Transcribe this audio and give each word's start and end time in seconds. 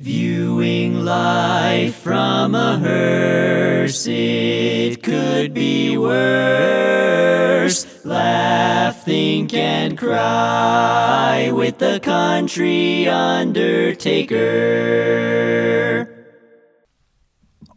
Viewing 0.00 1.04
life 1.04 1.94
from 1.94 2.54
a 2.54 2.78
hearse, 2.78 4.06
it 4.06 5.02
could 5.02 5.52
be 5.52 5.98
worse. 5.98 7.84
Laugh, 8.06 9.04
think, 9.04 9.52
and 9.52 9.98
cry 9.98 11.50
with 11.52 11.76
the 11.76 12.00
country 12.00 13.06
undertaker. 13.08 14.38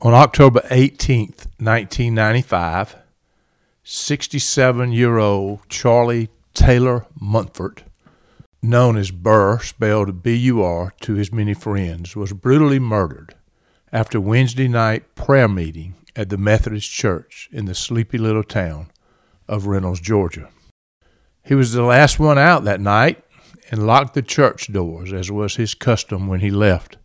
On 0.01 0.13
October 0.13 0.61
18th, 0.71 1.47
1995, 1.59 2.95
67 3.83 4.93
year 4.93 5.17
old 5.17 5.67
Charlie 5.67 6.29
Taylor 6.53 7.05
Montfort, 7.19 7.83
known 8.63 8.97
as 8.97 9.11
Bur, 9.11 9.59
spelled 9.59 10.23
B 10.23 10.35
U 10.35 10.63
R, 10.63 10.93
to 11.01 11.13
his 11.15 11.31
many 11.31 11.53
friends, 11.53 12.15
was 12.15 12.33
brutally 12.33 12.79
murdered 12.79 13.35
after 13.91 14.19
Wednesday 14.19 14.67
night 14.67 15.13
prayer 15.15 15.49
meeting 15.49 15.95
at 16.15 16.29
the 16.29 16.37
Methodist 16.37 16.89
Church 16.89 17.49
in 17.51 17.65
the 17.65 17.75
sleepy 17.75 18.17
little 18.17 18.43
town 18.43 18.89
of 19.47 19.67
Reynolds, 19.67 19.99
Georgia. 19.99 20.49
He 21.43 21.53
was 21.53 21.73
the 21.73 21.83
last 21.83 22.19
one 22.19 22.37
out 22.37 22.63
that 22.63 22.79
night 22.79 23.23
and 23.69 23.85
locked 23.85 24.13
the 24.13 24.21
church 24.21 24.71
doors, 24.71 25.11
as 25.11 25.29
was 25.29 25.55
his 25.55 25.75
custom 25.75 26.27
when 26.27 26.39
he 26.39 26.49
left. 26.49 26.97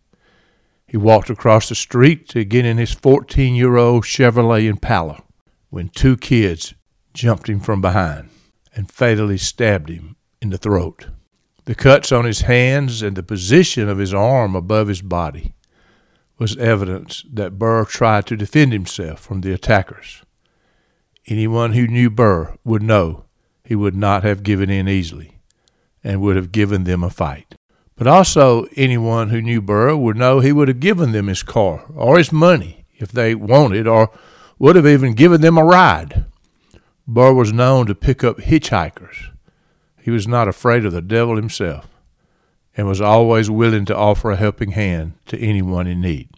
He 0.87 0.97
walked 0.97 1.29
across 1.29 1.69
the 1.69 1.75
street 1.75 2.27
to 2.29 2.43
get 2.45 2.65
in 2.65 2.77
his 2.77 2.93
14 2.93 3.53
year 3.53 3.75
old 3.75 4.05
Chevrolet 4.05 4.67
Impala 4.67 5.21
when 5.69 5.89
two 5.89 6.15
kids 6.15 6.73
jumped 7.13 7.49
him 7.49 7.59
from 7.59 7.81
behind 7.81 8.29
and 8.75 8.89
fatally 8.89 9.37
stabbed 9.37 9.89
him 9.89 10.15
in 10.41 10.49
the 10.49 10.57
throat. 10.57 11.07
The 11.69 11.75
cuts 11.75 12.11
on 12.11 12.25
his 12.25 12.41
hands 12.41 13.03
and 13.03 13.15
the 13.15 13.21
position 13.21 13.87
of 13.87 13.99
his 13.99 14.11
arm 14.11 14.55
above 14.55 14.87
his 14.87 15.03
body 15.03 15.53
was 16.39 16.57
evidence 16.57 17.23
that 17.31 17.59
Bur 17.59 17.85
tried 17.85 18.25
to 18.25 18.35
defend 18.35 18.73
himself 18.73 19.19
from 19.19 19.41
the 19.41 19.53
attackers. 19.53 20.23
Anyone 21.27 21.73
who 21.73 21.85
knew 21.85 22.09
Bur 22.09 22.57
would 22.63 22.81
know 22.81 23.25
he 23.63 23.75
would 23.75 23.95
not 23.95 24.23
have 24.23 24.41
given 24.41 24.71
in 24.71 24.89
easily 24.89 25.37
and 26.03 26.21
would 26.21 26.37
have 26.37 26.51
given 26.51 26.85
them 26.85 27.03
a 27.03 27.11
fight. 27.11 27.53
But 27.95 28.07
also, 28.07 28.65
anyone 28.75 29.29
who 29.29 29.39
knew 29.39 29.61
Bur 29.61 29.95
would 29.95 30.17
know 30.17 30.39
he 30.39 30.51
would 30.51 30.69
have 30.69 30.79
given 30.79 31.11
them 31.11 31.27
his 31.27 31.43
car 31.43 31.85
or 31.93 32.17
his 32.17 32.31
money 32.31 32.87
if 32.95 33.11
they 33.11 33.35
wanted, 33.35 33.85
or 33.85 34.09
would 34.57 34.75
have 34.75 34.87
even 34.87 35.13
given 35.13 35.41
them 35.41 35.59
a 35.59 35.63
ride. 35.63 36.25
Bur 37.07 37.31
was 37.31 37.53
known 37.53 37.85
to 37.85 37.93
pick 37.93 38.23
up 38.23 38.39
hitchhikers. 38.39 39.29
He 40.01 40.11
was 40.11 40.27
not 40.27 40.47
afraid 40.47 40.85
of 40.85 40.93
the 40.93 41.01
devil 41.01 41.35
himself 41.35 41.87
and 42.75 42.87
was 42.87 43.01
always 43.01 43.49
willing 43.49 43.85
to 43.85 43.95
offer 43.95 44.31
a 44.31 44.37
helping 44.37 44.71
hand 44.71 45.13
to 45.25 45.39
anyone 45.39 45.87
in 45.87 46.01
need. 46.01 46.29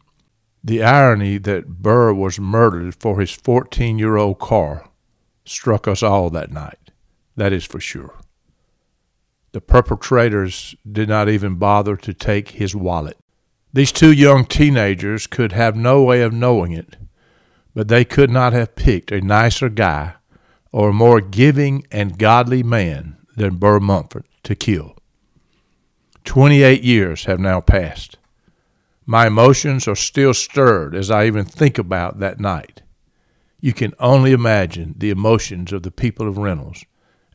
The 0.63 0.83
irony 0.83 1.37
that 1.39 1.81
Bur 1.81 2.13
was 2.13 2.39
murdered 2.39 2.95
for 2.95 3.19
his 3.19 3.31
14 3.31 3.97
year 3.99 4.17
old 4.17 4.39
car 4.39 4.89
struck 5.45 5.87
us 5.87 6.03
all 6.03 6.29
that 6.31 6.51
night, 6.51 6.91
that 7.35 7.53
is 7.53 7.65
for 7.65 7.79
sure. 7.79 8.19
The 9.53 9.61
perpetrators 9.61 10.75
did 10.89 11.09
not 11.09 11.29
even 11.29 11.55
bother 11.55 11.97
to 11.97 12.13
take 12.13 12.49
his 12.49 12.75
wallet. 12.75 13.17
These 13.73 13.91
two 13.91 14.11
young 14.11 14.45
teenagers 14.45 15.27
could 15.27 15.51
have 15.51 15.75
no 15.75 16.03
way 16.03 16.21
of 16.21 16.33
knowing 16.33 16.71
it, 16.71 16.97
but 17.73 17.87
they 17.87 18.05
could 18.05 18.29
not 18.29 18.53
have 18.53 18.75
picked 18.75 19.11
a 19.11 19.21
nicer 19.21 19.69
guy 19.69 20.13
or 20.71 20.89
a 20.89 20.93
more 20.93 21.21
giving 21.21 21.85
and 21.91 22.17
godly 22.17 22.63
man 22.63 23.17
than 23.35 23.57
Bur 23.57 23.79
Montfort 23.79 24.25
to 24.43 24.55
kill. 24.55 24.95
Twenty 26.23 26.63
eight 26.63 26.83
years 26.83 27.25
have 27.25 27.39
now 27.39 27.61
passed. 27.61 28.17
My 29.05 29.27
emotions 29.27 29.87
are 29.87 29.95
still 29.95 30.33
stirred 30.33 30.95
as 30.95 31.09
I 31.09 31.25
even 31.25 31.45
think 31.45 31.77
about 31.77 32.19
that 32.19 32.39
night. 32.39 32.83
You 33.59 33.73
can 33.73 33.93
only 33.99 34.31
imagine 34.31 34.95
the 34.97 35.09
emotions 35.09 35.71
of 35.71 35.83
the 35.83 35.91
people 35.91 36.27
of 36.27 36.37
Reynolds 36.37 36.85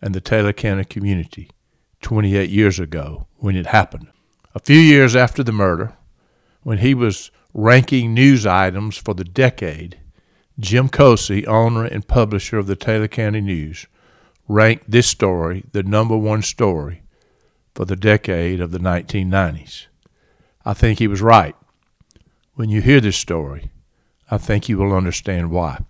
and 0.01 0.15
the 0.15 0.21
Taylor 0.21 0.53
County 0.53 0.85
community 0.85 1.51
28 2.03 2.51
years 2.51 2.79
ago 2.79 3.27
when 3.37 3.57
it 3.57 3.67
happened. 3.67 4.09
A 4.55 4.61
few 4.61 4.79
years 4.79 5.15
after 5.15 5.43
the 5.43 5.53
murder, 5.53 5.97
when 6.63 6.79
he 6.79 6.95
was 6.95 7.31
ranking 7.53 8.15
news 8.15 8.47
items 8.47 8.97
for 8.97 9.15
the 9.15 9.25
decade, 9.25 9.99
Jim 10.59 10.89
Cosey, 10.89 11.47
owner 11.47 11.85
and 11.85 12.09
publisher 12.09 12.59
of 12.59 12.67
the 12.67 12.77
Taylor 12.77 13.09
County 13.09 13.41
News, 13.41 13.87
ranked 14.49 14.91
this 14.91 15.07
story 15.07 15.65
the 15.73 15.83
number 15.83 16.17
one 16.17 16.43
story 16.43 17.03
for 17.75 17.85
the 17.85 17.97
decade 17.97 18.61
of 18.61 18.71
the 18.71 18.79
1990s. 18.79 19.87
I 20.65 20.75
think 20.75 20.99
he 20.99 21.09
was 21.09 21.23
right. 21.23 21.55
When 22.55 22.71
you 22.71 22.81
hear 22.81 23.01
this 23.01 23.17
story, 23.17 23.71
I 24.31 24.39
think 24.39 24.69
you 24.69 24.79
will 24.79 24.95
understand 24.95 25.51
why. 25.51 25.85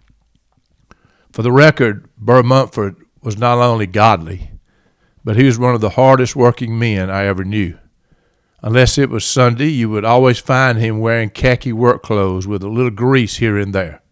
For 1.32 1.42
the 1.42 1.52
record, 1.52 2.08
Bur 2.18 2.42
Montfort 2.42 2.96
was 3.22 3.36
not 3.36 3.58
only 3.58 3.86
godly, 3.86 4.50
but 5.24 5.36
he 5.36 5.44
was 5.44 5.58
one 5.58 5.74
of 5.74 5.80
the 5.80 5.90
hardest 5.90 6.36
working 6.36 6.78
men 6.78 7.10
I 7.10 7.24
ever 7.24 7.44
knew. 7.44 7.78
Unless 8.62 8.98
it 8.98 9.10
was 9.10 9.24
Sunday, 9.24 9.68
you 9.68 9.90
would 9.90 10.04
always 10.04 10.38
find 10.38 10.78
him 10.78 10.98
wearing 10.98 11.30
khaki 11.30 11.72
work 11.72 12.02
clothes 12.02 12.46
with 12.46 12.62
a 12.62 12.68
little 12.68 12.90
grease 12.90 13.36
here 13.36 13.58
and 13.58 13.74
there. 13.74 14.02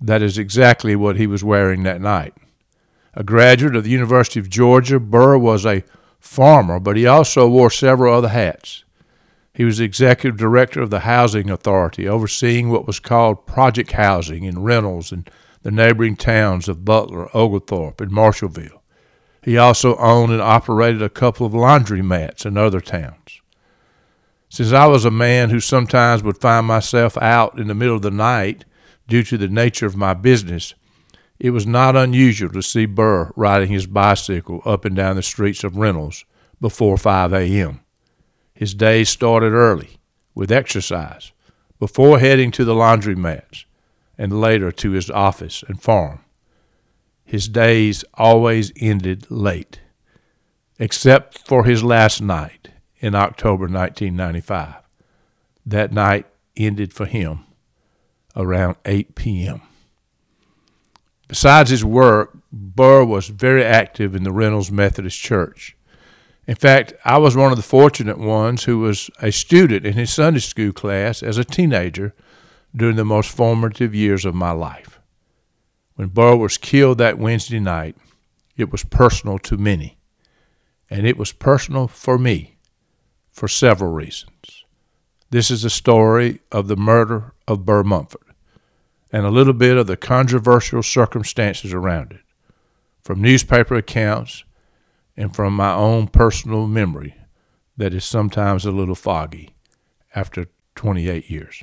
That 0.00 0.22
is 0.22 0.38
exactly 0.38 0.96
what 0.96 1.16
he 1.16 1.26
was 1.26 1.44
wearing 1.44 1.82
that 1.82 2.00
night. 2.00 2.34
A 3.18 3.24
graduate 3.24 3.74
of 3.74 3.84
the 3.84 3.90
University 3.90 4.38
of 4.38 4.50
Georgia, 4.50 5.00
Bur 5.00 5.38
was 5.38 5.64
a 5.64 5.84
farmer, 6.20 6.78
but 6.78 6.98
he 6.98 7.06
also 7.06 7.48
wore 7.48 7.70
several 7.70 8.14
other 8.14 8.28
hats. 8.28 8.84
He 9.54 9.64
was 9.64 9.80
executive 9.80 10.38
director 10.38 10.82
of 10.82 10.90
the 10.90 11.00
Housing 11.00 11.48
Authority, 11.48 12.06
overseeing 12.06 12.68
what 12.68 12.86
was 12.86 13.00
called 13.00 13.46
project 13.46 13.92
housing 13.92 14.44
in 14.44 14.62
Reynolds 14.62 15.12
and 15.12 15.30
the 15.62 15.70
neighboring 15.70 16.16
towns 16.16 16.68
of 16.68 16.84
Butler, 16.84 17.34
Oglethorpe, 17.34 18.02
and 18.02 18.12
Marshallville. 18.12 18.80
He 19.42 19.56
also 19.56 19.96
owned 19.96 20.30
and 20.30 20.42
operated 20.42 21.00
a 21.00 21.08
couple 21.08 21.46
of 21.46 21.52
laundromats 21.54 22.44
in 22.44 22.58
other 22.58 22.82
towns. 22.82 23.40
Since 24.50 24.72
I 24.72 24.86
was 24.86 25.06
a 25.06 25.10
man 25.10 25.48
who 25.48 25.60
sometimes 25.60 26.22
would 26.22 26.38
find 26.38 26.66
myself 26.66 27.16
out 27.16 27.58
in 27.58 27.68
the 27.68 27.74
middle 27.74 27.96
of 27.96 28.02
the 28.02 28.10
night 28.10 28.66
due 29.08 29.22
to 29.22 29.38
the 29.38 29.48
nature 29.48 29.86
of 29.86 29.96
my 29.96 30.12
business, 30.12 30.74
it 31.38 31.50
was 31.50 31.66
not 31.66 31.96
unusual 31.96 32.50
to 32.50 32.62
see 32.62 32.86
Bur 32.86 33.32
riding 33.36 33.68
his 33.68 33.86
bicycle 33.86 34.62
up 34.64 34.84
and 34.84 34.96
down 34.96 35.16
the 35.16 35.22
streets 35.22 35.64
of 35.64 35.76
Reynolds 35.76 36.24
before 36.60 36.96
5 36.96 37.32
a.m. 37.32 37.80
His 38.54 38.74
days 38.74 39.08
started 39.08 39.52
early 39.52 39.98
with 40.34 40.50
exercise 40.50 41.32
before 41.78 42.18
heading 42.18 42.50
to 42.52 42.64
the 42.64 42.74
laundromats 42.74 43.64
and 44.16 44.40
later 44.40 44.72
to 44.72 44.92
his 44.92 45.10
office 45.10 45.62
and 45.68 45.82
farm. 45.82 46.20
His 47.24 47.48
days 47.48 48.04
always 48.14 48.72
ended 48.80 49.30
late, 49.30 49.80
except 50.78 51.46
for 51.46 51.64
his 51.64 51.82
last 51.84 52.22
night 52.22 52.70
in 52.98 53.14
October 53.14 53.64
1995. 53.64 54.76
That 55.66 55.92
night 55.92 56.26
ended 56.56 56.92
for 56.92 57.04
him 57.04 57.40
around 58.34 58.76
8 58.84 59.14
p.m. 59.14 59.60
Besides 61.28 61.70
his 61.70 61.84
work, 61.84 62.36
Bur 62.52 63.04
was 63.04 63.28
very 63.28 63.64
active 63.64 64.14
in 64.14 64.22
the 64.22 64.32
Reynolds 64.32 64.70
Methodist 64.70 65.20
Church. 65.20 65.76
In 66.46 66.54
fact, 66.54 66.92
I 67.04 67.18
was 67.18 67.36
one 67.36 67.50
of 67.50 67.56
the 67.56 67.62
fortunate 67.62 68.18
ones 68.18 68.64
who 68.64 68.78
was 68.78 69.10
a 69.20 69.32
student 69.32 69.84
in 69.84 69.94
his 69.94 70.12
Sunday 70.12 70.38
school 70.38 70.72
class 70.72 71.22
as 71.22 71.38
a 71.38 71.44
teenager 71.44 72.14
during 72.74 72.96
the 72.96 73.04
most 73.04 73.30
formative 73.30 73.94
years 73.94 74.24
of 74.24 74.34
my 74.34 74.52
life. 74.52 75.00
When 75.96 76.08
Bur 76.08 76.36
was 76.36 76.58
killed 76.58 76.98
that 76.98 77.18
Wednesday 77.18 77.58
night, 77.58 77.96
it 78.56 78.70
was 78.70 78.84
personal 78.84 79.38
to 79.40 79.56
many, 79.56 79.98
and 80.88 81.06
it 81.06 81.16
was 81.16 81.32
personal 81.32 81.88
for 81.88 82.18
me 82.18 82.56
for 83.30 83.48
several 83.48 83.92
reasons. 83.92 84.64
This 85.30 85.50
is 85.50 85.62
the 85.62 85.70
story 85.70 86.40
of 86.52 86.68
the 86.68 86.76
murder 86.76 87.34
of 87.48 87.66
Bur 87.66 87.82
Montfort 87.82 88.25
and 89.12 89.24
a 89.24 89.30
little 89.30 89.52
bit 89.52 89.76
of 89.76 89.86
the 89.86 89.96
controversial 89.96 90.82
circumstances 90.82 91.72
around 91.72 92.12
it, 92.12 92.20
from 93.02 93.22
newspaper 93.22 93.76
accounts 93.76 94.44
and 95.16 95.34
from 95.34 95.54
my 95.54 95.72
own 95.72 96.08
personal 96.08 96.66
memory 96.66 97.14
that 97.76 97.94
is 97.94 98.04
sometimes 98.04 98.64
a 98.64 98.70
little 98.70 98.94
foggy 98.94 99.54
after 100.14 100.46
28 100.74 101.30
years. 101.30 101.62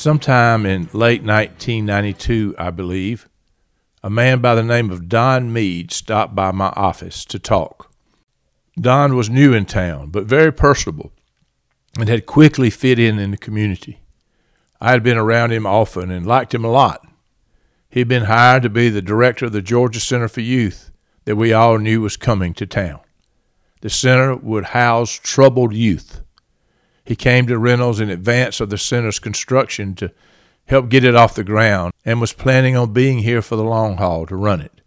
Sometime 0.00 0.64
in 0.64 0.88
late 0.94 1.22
1992, 1.22 2.54
I 2.58 2.70
believe, 2.70 3.28
a 4.02 4.08
man 4.08 4.40
by 4.40 4.54
the 4.54 4.62
name 4.62 4.90
of 4.90 5.10
Don 5.10 5.52
Mead 5.52 5.92
stopped 5.92 6.34
by 6.34 6.52
my 6.52 6.68
office 6.68 7.22
to 7.26 7.38
talk. 7.38 7.92
Don 8.80 9.14
was 9.14 9.28
new 9.28 9.52
in 9.52 9.66
town, 9.66 10.08
but 10.08 10.24
very 10.24 10.54
personable, 10.54 11.12
and 11.98 12.08
had 12.08 12.24
quickly 12.24 12.70
fit 12.70 12.98
in 12.98 13.18
in 13.18 13.30
the 13.30 13.36
community. 13.36 14.00
I 14.80 14.92
had 14.92 15.02
been 15.02 15.18
around 15.18 15.52
him 15.52 15.66
often 15.66 16.10
and 16.10 16.26
liked 16.26 16.54
him 16.54 16.64
a 16.64 16.70
lot. 16.70 17.06
He 17.90 18.00
had 18.00 18.08
been 18.08 18.24
hired 18.24 18.62
to 18.62 18.70
be 18.70 18.88
the 18.88 19.02
director 19.02 19.44
of 19.44 19.52
the 19.52 19.60
Georgia 19.60 20.00
Center 20.00 20.28
for 20.28 20.40
Youth 20.40 20.90
that 21.26 21.36
we 21.36 21.52
all 21.52 21.76
knew 21.76 22.00
was 22.00 22.16
coming 22.16 22.54
to 22.54 22.64
town. 22.64 23.00
The 23.82 23.90
center 23.90 24.34
would 24.34 24.64
house 24.64 25.12
troubled 25.12 25.74
youth. 25.74 26.22
He 27.10 27.16
came 27.16 27.48
to 27.48 27.58
Reynolds 27.58 27.98
in 27.98 28.08
advance 28.08 28.60
of 28.60 28.70
the 28.70 28.78
center's 28.78 29.18
construction 29.18 29.96
to 29.96 30.12
help 30.66 30.88
get 30.88 31.02
it 31.02 31.16
off 31.16 31.34
the 31.34 31.42
ground 31.42 31.92
and 32.04 32.20
was 32.20 32.32
planning 32.32 32.76
on 32.76 32.92
being 32.92 33.18
here 33.18 33.42
for 33.42 33.56
the 33.56 33.64
long 33.64 33.96
haul 33.96 34.26
to 34.26 34.36
run 34.36 34.60
it. 34.60 34.80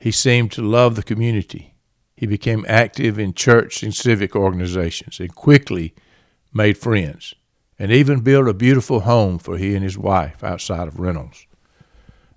He 0.00 0.10
seemed 0.10 0.50
to 0.50 0.62
love 0.62 0.96
the 0.96 1.04
community. 1.04 1.76
He 2.16 2.26
became 2.26 2.66
active 2.66 3.16
in 3.16 3.32
church 3.32 3.84
and 3.84 3.94
civic 3.94 4.34
organizations 4.34 5.20
and 5.20 5.32
quickly 5.36 5.94
made 6.52 6.78
friends 6.78 7.32
and 7.78 7.92
even 7.92 8.22
built 8.22 8.48
a 8.48 8.52
beautiful 8.52 9.02
home 9.02 9.38
for 9.38 9.56
he 9.56 9.76
and 9.76 9.84
his 9.84 9.96
wife 9.96 10.42
outside 10.42 10.88
of 10.88 10.98
Reynolds. 10.98 11.46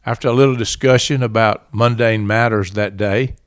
After 0.05 0.27
a 0.27 0.33
little 0.33 0.55
discussion 0.55 1.23
about 1.23 1.73
mundane 1.73 2.27
matters 2.27 2.73
that 2.73 2.95
day, 2.95 3.37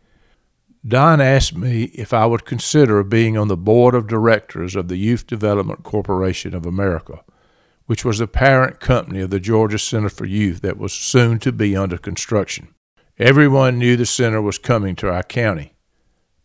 Don 0.86 1.20
asked 1.20 1.56
me 1.56 1.84
if 1.94 2.12
I 2.12 2.26
would 2.26 2.44
consider 2.44 3.04
being 3.04 3.38
on 3.38 3.46
the 3.46 3.56
board 3.56 3.94
of 3.94 4.08
directors 4.08 4.74
of 4.74 4.88
the 4.88 4.96
Youth 4.96 5.28
Development 5.28 5.84
Corporation 5.84 6.56
of 6.56 6.66
America, 6.66 7.20
which 7.86 8.04
was 8.04 8.18
the 8.18 8.26
parent 8.26 8.80
company 8.80 9.20
of 9.20 9.30
the 9.30 9.38
Georgia 9.38 9.78
Center 9.78 10.08
for 10.08 10.24
Youth 10.24 10.60
that 10.62 10.78
was 10.78 10.92
soon 10.92 11.38
to 11.38 11.52
be 11.52 11.76
under 11.76 11.96
construction. 11.98 12.74
Everyone 13.16 13.78
knew 13.78 13.96
the 13.96 14.04
center 14.04 14.42
was 14.42 14.58
coming 14.58 14.96
to 14.96 15.08
our 15.08 15.22
county, 15.22 15.74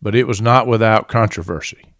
but 0.00 0.14
it 0.14 0.28
was 0.28 0.40
not 0.40 0.68
without 0.68 1.08
controversy. 1.08 1.94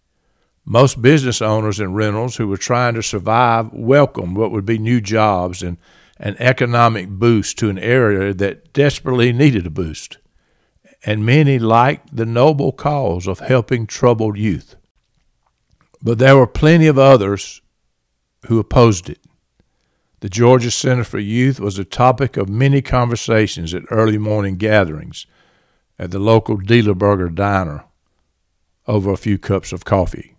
Most 0.63 1.01
business 1.01 1.41
owners 1.41 1.81
in 1.81 1.93
Reynolds 1.93 2.37
who 2.37 2.47
were 2.47 2.55
trying 2.55 2.93
to 2.93 3.03
survive 3.03 3.73
welcomed 3.73 4.37
what 4.37 4.51
would 4.51 4.65
be 4.65 4.77
new 4.77 5.01
jobs 5.01 5.61
and 5.61 5.77
an 6.17 6.37
economic 6.39 7.09
boost 7.09 7.57
to 7.57 7.69
an 7.69 7.79
area 7.79 8.33
that 8.33 8.71
desperately 8.71 9.33
needed 9.33 9.65
a 9.65 9.69
boost. 9.69 10.19
And 11.05 11.25
many 11.25 11.59
liked 11.59 12.15
the 12.15 12.25
noble 12.25 12.71
cause 12.71 13.27
of 13.27 13.39
helping 13.39 13.87
troubled 13.87 14.37
youth. 14.37 14.75
But 16.01 16.19
there 16.19 16.35
were 16.35 16.47
plenty 16.47 16.87
of 16.87 16.97
others 16.97 17.61
who 18.47 18.59
opposed 18.59 19.09
it. 19.09 19.19
The 20.21 20.29
Georgia 20.29 20.71
Center 20.71 21.05
for 21.05 21.19
Youth 21.19 21.59
was 21.61 21.79
a 21.79 21.85
topic 21.85 22.35
of 22.35 22.49
many 22.49 22.81
conversations 22.81 23.73
at 23.73 23.83
early 23.89 24.17
morning 24.17 24.57
gatherings 24.57 25.25
at 25.97 26.11
the 26.11 26.19
local 26.19 26.57
Dealerburger 26.57 27.33
diner 27.33 27.85
over 28.87 29.11
a 29.11 29.17
few 29.17 29.37
cups 29.37 29.71
of 29.71 29.85
coffee. 29.85 30.35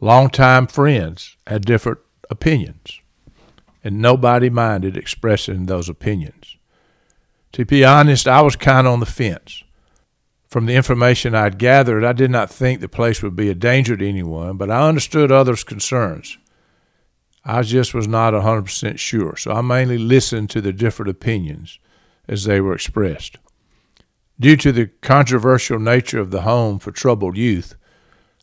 Longtime 0.00 0.68
friends 0.68 1.36
had 1.46 1.64
different 1.64 1.98
opinions, 2.30 3.00
and 3.82 4.00
nobody 4.00 4.50
minded 4.50 4.96
expressing 4.96 5.66
those 5.66 5.88
opinions. 5.88 6.57
To 7.52 7.64
be 7.64 7.84
honest, 7.84 8.28
I 8.28 8.42
was 8.42 8.56
kind 8.56 8.86
of 8.86 8.92
on 8.92 9.00
the 9.00 9.06
fence. 9.06 9.62
From 10.48 10.66
the 10.66 10.74
information 10.74 11.34
I'd 11.34 11.58
gathered, 11.58 12.04
I 12.04 12.12
did 12.12 12.30
not 12.30 12.50
think 12.50 12.80
the 12.80 12.88
place 12.88 13.22
would 13.22 13.36
be 13.36 13.50
a 13.50 13.54
danger 13.54 13.96
to 13.96 14.08
anyone, 14.08 14.56
but 14.56 14.70
I 14.70 14.88
understood 14.88 15.30
others' 15.30 15.64
concerns. 15.64 16.38
I 17.44 17.62
just 17.62 17.94
was 17.94 18.08
not 18.08 18.34
a 18.34 18.40
100% 18.40 18.98
sure, 18.98 19.36
so 19.36 19.52
I 19.52 19.60
mainly 19.60 19.98
listened 19.98 20.50
to 20.50 20.60
the 20.60 20.72
different 20.72 21.10
opinions 21.10 21.78
as 22.26 22.44
they 22.44 22.60
were 22.60 22.74
expressed. 22.74 23.36
Due 24.40 24.56
to 24.56 24.72
the 24.72 24.86
controversial 24.86 25.78
nature 25.78 26.20
of 26.20 26.30
the 26.30 26.42
home 26.42 26.78
for 26.78 26.92
troubled 26.92 27.36
youth, 27.36 27.74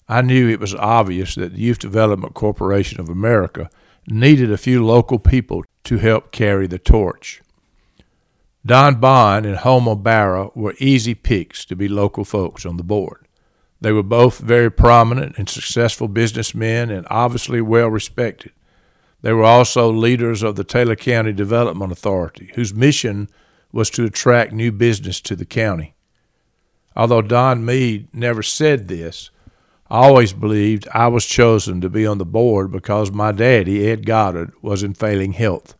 I 0.08 0.22
knew 0.22 0.50
it 0.50 0.60
was 0.60 0.76
obvious 0.76 1.36
that 1.36 1.54
the 1.54 1.62
Youth 1.62 1.80
Development 1.80 2.34
Corporation 2.34 3.00
of 3.00 3.10
America 3.10 3.70
needed 4.08 4.52
a 4.52 4.58
few 4.58 4.86
local 4.86 5.18
people 5.18 5.64
to 5.86 5.98
help 5.98 6.32
carry 6.32 6.68
the 6.68 6.78
torch. 6.78 7.42
Don 8.66 8.96
Bond 9.00 9.46
and 9.46 9.58
Homer 9.58 9.96
Barra 9.96 10.50
were 10.56 10.74
easy 10.80 11.14
picks 11.14 11.66
to 11.66 11.76
be 11.76 11.88
local 11.88 12.26
folks 12.26 12.66
on 12.66 12.78
the 12.78 12.84
board. 12.84 13.28
They 13.80 13.92
were 13.92 14.02
both 14.02 14.40
very 14.40 14.72
prominent 14.72 15.38
and 15.38 15.48
successful 15.48 16.08
businessmen 16.08 16.90
and 16.90 17.06
obviously 17.12 17.62
well 17.62 17.90
respected. 17.90 18.54
They 19.22 19.34
were 19.34 19.44
also 19.44 19.92
leaders 19.92 20.42
of 20.42 20.56
the 20.56 20.64
Taylor 20.64 20.96
County 20.96 21.32
Development 21.32 21.92
Authority, 21.92 22.52
whose 22.56 22.74
mission 22.74 23.30
was 23.72 23.92
to 23.92 24.06
attract 24.06 24.52
new 24.52 24.72
business 24.72 25.22
to 25.22 25.36
the 25.36 25.46
county. 25.46 25.94
Although 26.96 27.22
Don 27.22 27.66
Meade 27.66 28.08
never 28.14 28.42
said 28.42 28.88
this, 28.88 29.30
I 29.92 29.98
always 29.98 30.34
believed 30.34 30.88
I 30.92 31.08
was 31.10 31.26
chosen 31.28 31.82
to 31.82 31.90
be 31.90 32.08
on 32.08 32.18
the 32.18 32.26
board 32.26 32.72
because 32.72 33.12
my 33.12 33.32
daddy, 33.32 33.88
Ed 33.88 34.08
Goddard, 34.08 34.54
was 34.64 34.82
in 34.82 34.96
failing 34.96 35.34
health. 35.34 35.76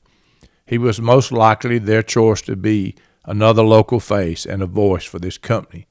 He 0.66 0.78
was 0.78 1.00
most 1.00 1.32
likely 1.32 1.78
their 1.78 2.02
choice 2.02 2.42
to 2.44 2.56
be 2.56 2.96
another 3.24 3.64
local 3.64 4.00
face 4.00 4.46
and 4.46 4.62
a 4.62 4.68
voice 4.68 5.04
for 5.04 5.20
this 5.20 5.38
company, 5.38 5.88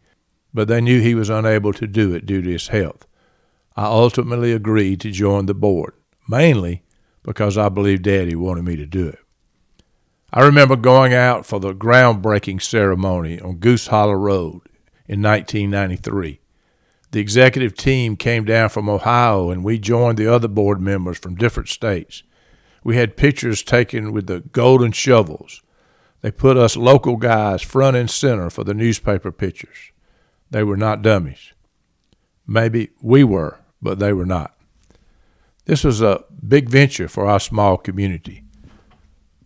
but 0.52 0.68
they 0.68 0.80
knew 0.80 1.00
he 1.00 1.14
was 1.14 1.30
unable 1.30 1.72
to 1.74 1.86
do 1.86 2.14
it 2.14 2.26
due 2.26 2.42
to 2.42 2.50
his 2.50 2.68
health. 2.68 3.06
I 3.76 3.84
ultimately 3.84 4.52
agreed 4.52 5.00
to 5.00 5.10
join 5.10 5.46
the 5.46 5.54
board, 5.54 5.94
mainly 6.28 6.82
because 7.22 7.56
I 7.56 7.68
believed 7.68 8.02
Daddy 8.02 8.34
wanted 8.34 8.64
me 8.64 8.76
to 8.76 8.86
do 8.86 9.08
it. 9.08 9.18
I 10.32 10.44
remember 10.44 10.76
going 10.76 11.14
out 11.14 11.46
for 11.46 11.60
the 11.60 11.72
groundbreaking 11.72 12.60
ceremony 12.60 13.40
on 13.40 13.56
Goose 13.56 13.86
Hollow 13.86 14.14
Road 14.14 14.62
in 15.06 15.22
1993. 15.22 16.40
The 17.12 17.20
executive 17.20 17.76
team 17.76 18.16
came 18.16 18.44
down 18.44 18.70
from 18.70 18.88
Ohio 18.88 19.50
and 19.50 19.62
we 19.62 19.78
joined 19.78 20.18
the 20.18 20.32
other 20.32 20.48
board 20.48 20.80
members 20.80 21.18
from 21.18 21.36
different 21.36 21.68
states. 21.68 22.24
We 22.84 22.96
had 22.96 23.16
pictures 23.16 23.62
taken 23.62 24.12
with 24.12 24.26
the 24.26 24.40
golden 24.40 24.92
shovels. 24.92 25.62
They 26.20 26.30
put 26.30 26.56
us 26.56 26.76
local 26.76 27.16
guys 27.16 27.62
front 27.62 27.96
and 27.96 28.10
center 28.10 28.50
for 28.50 28.62
the 28.62 28.74
newspaper 28.74 29.32
pictures. 29.32 29.90
They 30.50 30.62
were 30.62 30.76
not 30.76 31.02
dummies. 31.02 31.52
Maybe 32.46 32.90
we 33.02 33.24
were, 33.24 33.60
but 33.82 33.98
they 33.98 34.12
were 34.12 34.26
not. 34.26 34.54
This 35.64 35.82
was 35.82 36.02
a 36.02 36.24
big 36.46 36.68
venture 36.68 37.08
for 37.08 37.26
our 37.26 37.40
small 37.40 37.78
community. 37.78 38.44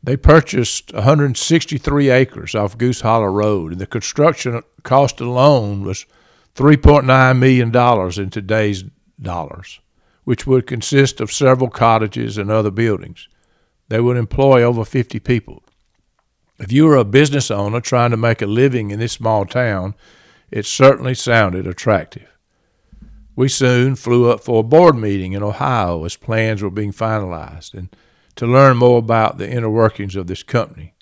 They 0.03 0.17
purchased 0.17 0.93
163 0.93 2.11
acres 2.11 2.55
off 2.55 2.79
Goose 2.79 3.01
Hollow 3.03 3.27
Road, 3.27 3.73
and 3.73 3.81
the 3.81 3.87
construction 3.87 4.63
cost 4.83 5.21
alone 5.21 5.83
was 5.83 6.07
$3.9 6.55 7.39
million 7.39 8.21
in 8.21 8.31
today's 8.31 8.85
dollars, 9.21 9.81
which 10.25 10.47
would 10.47 10.67
consist 10.67 11.21
of 11.21 11.33
several 11.33 11.71
cottages 11.71 12.39
and 12.39 12.51
other 12.51 12.71
buildings. 12.71 13.29
They 13.89 14.01
would 14.01 14.17
employ 14.17 14.63
over 14.63 14.85
50 14.85 15.19
people. 15.21 15.63
If 16.59 16.73
you 16.73 16.87
were 16.87 16.97
a 16.97 17.05
business 17.05 17.51
owner 17.51 17.81
trying 17.81 18.11
to 18.11 18.17
make 18.17 18.43
a 18.43 18.47
living 18.47 18.91
in 18.91 18.99
this 18.99 19.13
small 19.13 19.45
town, 19.47 19.95
it 20.51 20.67
certainly 20.67 21.15
sounded 21.15 21.67
attractive. 21.67 22.29
We 23.37 23.49
soon 23.49 23.95
flew 23.95 24.31
up 24.31 24.41
for 24.41 24.61
a 24.61 24.65
board 24.65 24.97
meeting 24.97 25.33
in 25.33 25.43
Ohio 25.43 26.05
as 26.05 26.17
plans 26.17 26.61
were 26.61 26.71
being 26.71 26.93
finalized 26.93 27.73
and 27.73 27.95
to 28.35 28.47
learn 28.47 28.77
more 28.77 28.99
about 28.99 29.39
the 29.39 29.49
inner 29.49 29.71
workings 29.71 30.17
of 30.17 30.27
this 30.27 30.43
company. 30.43 30.95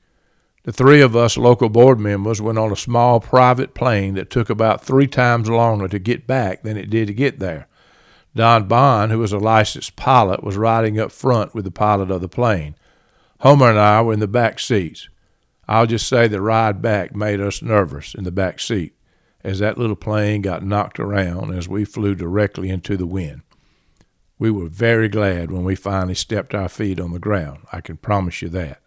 The 0.65 0.73
three 0.73 1.01
of 1.01 1.17
us 1.17 1.39
local 1.39 1.69
board 1.69 1.99
members 1.99 2.43
went 2.43 2.59
on 2.59 2.73
a 2.73 2.77
small 2.77 3.21
private 3.21 3.73
plane 3.73 4.15
that 4.15 4.31
took 4.31 4.51
about 4.51 4.85
three 4.85 5.07
times 5.07 5.49
longer 5.49 5.89
to 5.89 5.99
get 5.99 6.27
back 6.27 6.63
than 6.63 6.77
it 6.77 6.91
did 6.91 7.07
to 7.07 7.15
get 7.15 7.39
there. 7.39 7.69
Don 8.37 8.69
Bond, 8.69 9.11
who 9.11 9.19
was 9.19 9.33
a 9.33 9.39
licensed 9.39 9.97
pilot, 9.97 10.45
was 10.45 10.59
riding 10.59 11.01
up 11.01 11.11
front 11.11 11.55
with 11.55 11.65
the 11.65 11.71
pilot 11.71 12.11
of 12.11 12.21
the 12.21 12.29
plane. 12.29 12.77
Homer 13.41 13.71
and 13.71 13.79
I 13.79 14.03
were 14.03 14.13
in 14.13 14.21
the 14.21 14.29
back 14.29 14.61
seats. 14.61 15.09
I'll 15.67 15.87
just 15.87 16.07
say 16.07 16.29
the 16.29 16.43
ride 16.43 16.83
back 16.83 17.17
made 17.17 17.41
us 17.41 17.63
nervous 17.63 18.15
in 18.15 18.25
the 18.25 18.31
back 18.31 18.61
seat 18.61 18.95
as 19.43 19.59
that 19.61 19.79
little 19.79 19.97
plane 19.97 20.43
got 20.43 20.63
knocked 20.63 21.01
around 21.01 21.57
as 21.57 21.67
we 21.67 21.87
flew 21.87 22.15
directly 22.15 22.69
into 22.69 22.99
the 22.99 23.07
wind. 23.07 23.41
We 24.39 24.51
were 24.51 24.69
very 24.69 25.09
glad 25.09 25.51
when 25.51 25.65
we 25.65 25.75
finally 25.75 26.15
stepped 26.15 26.55
our 26.55 26.69
feet 26.69 27.01
on 27.01 27.13
the 27.13 27.19
ground, 27.19 27.61
I 27.73 27.81
can 27.81 27.97
promise 27.97 28.43
you 28.43 28.51
that. 28.51 28.83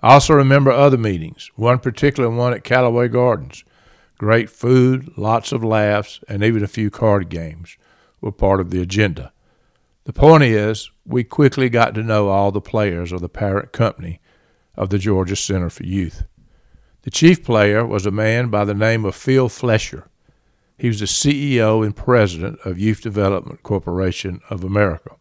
I 0.00 0.12
also 0.14 0.34
remember 0.34 0.70
other 0.70 0.98
meetings, 0.98 1.50
one 1.56 1.80
particular 1.80 2.30
one 2.30 2.54
at 2.54 2.62
Callaway 2.62 3.08
Gardens. 3.08 3.64
Great 4.16 4.48
food, 4.48 5.10
lots 5.16 5.50
of 5.50 5.64
laughs, 5.64 6.20
and 6.28 6.44
even 6.44 6.62
a 6.62 6.68
few 6.68 6.88
card 6.88 7.28
games 7.28 7.76
were 8.26 8.32
part 8.32 8.60
of 8.60 8.70
the 8.70 8.82
agenda. 8.82 9.32
The 10.04 10.12
point 10.12 10.42
is, 10.42 10.90
we 11.06 11.24
quickly 11.24 11.70
got 11.70 11.94
to 11.94 12.02
know 12.02 12.28
all 12.28 12.52
the 12.52 12.60
players 12.60 13.12
of 13.12 13.20
the 13.20 13.28
parent 13.28 13.72
company 13.72 14.20
of 14.74 14.90
the 14.90 14.98
Georgia 14.98 15.36
Center 15.36 15.70
for 15.70 15.84
Youth. 15.84 16.24
The 17.02 17.10
chief 17.10 17.44
player 17.44 17.86
was 17.86 18.04
a 18.04 18.10
man 18.10 18.48
by 18.48 18.64
the 18.64 18.74
name 18.74 19.04
of 19.04 19.14
Phil 19.14 19.48
Flesher. 19.48 20.08
He 20.76 20.88
was 20.88 21.00
the 21.00 21.06
CEO 21.06 21.84
and 21.84 21.96
president 21.96 22.58
of 22.64 22.78
Youth 22.78 23.00
Development 23.00 23.62
Corporation 23.62 24.40
of 24.50 24.62
America. 24.62 25.16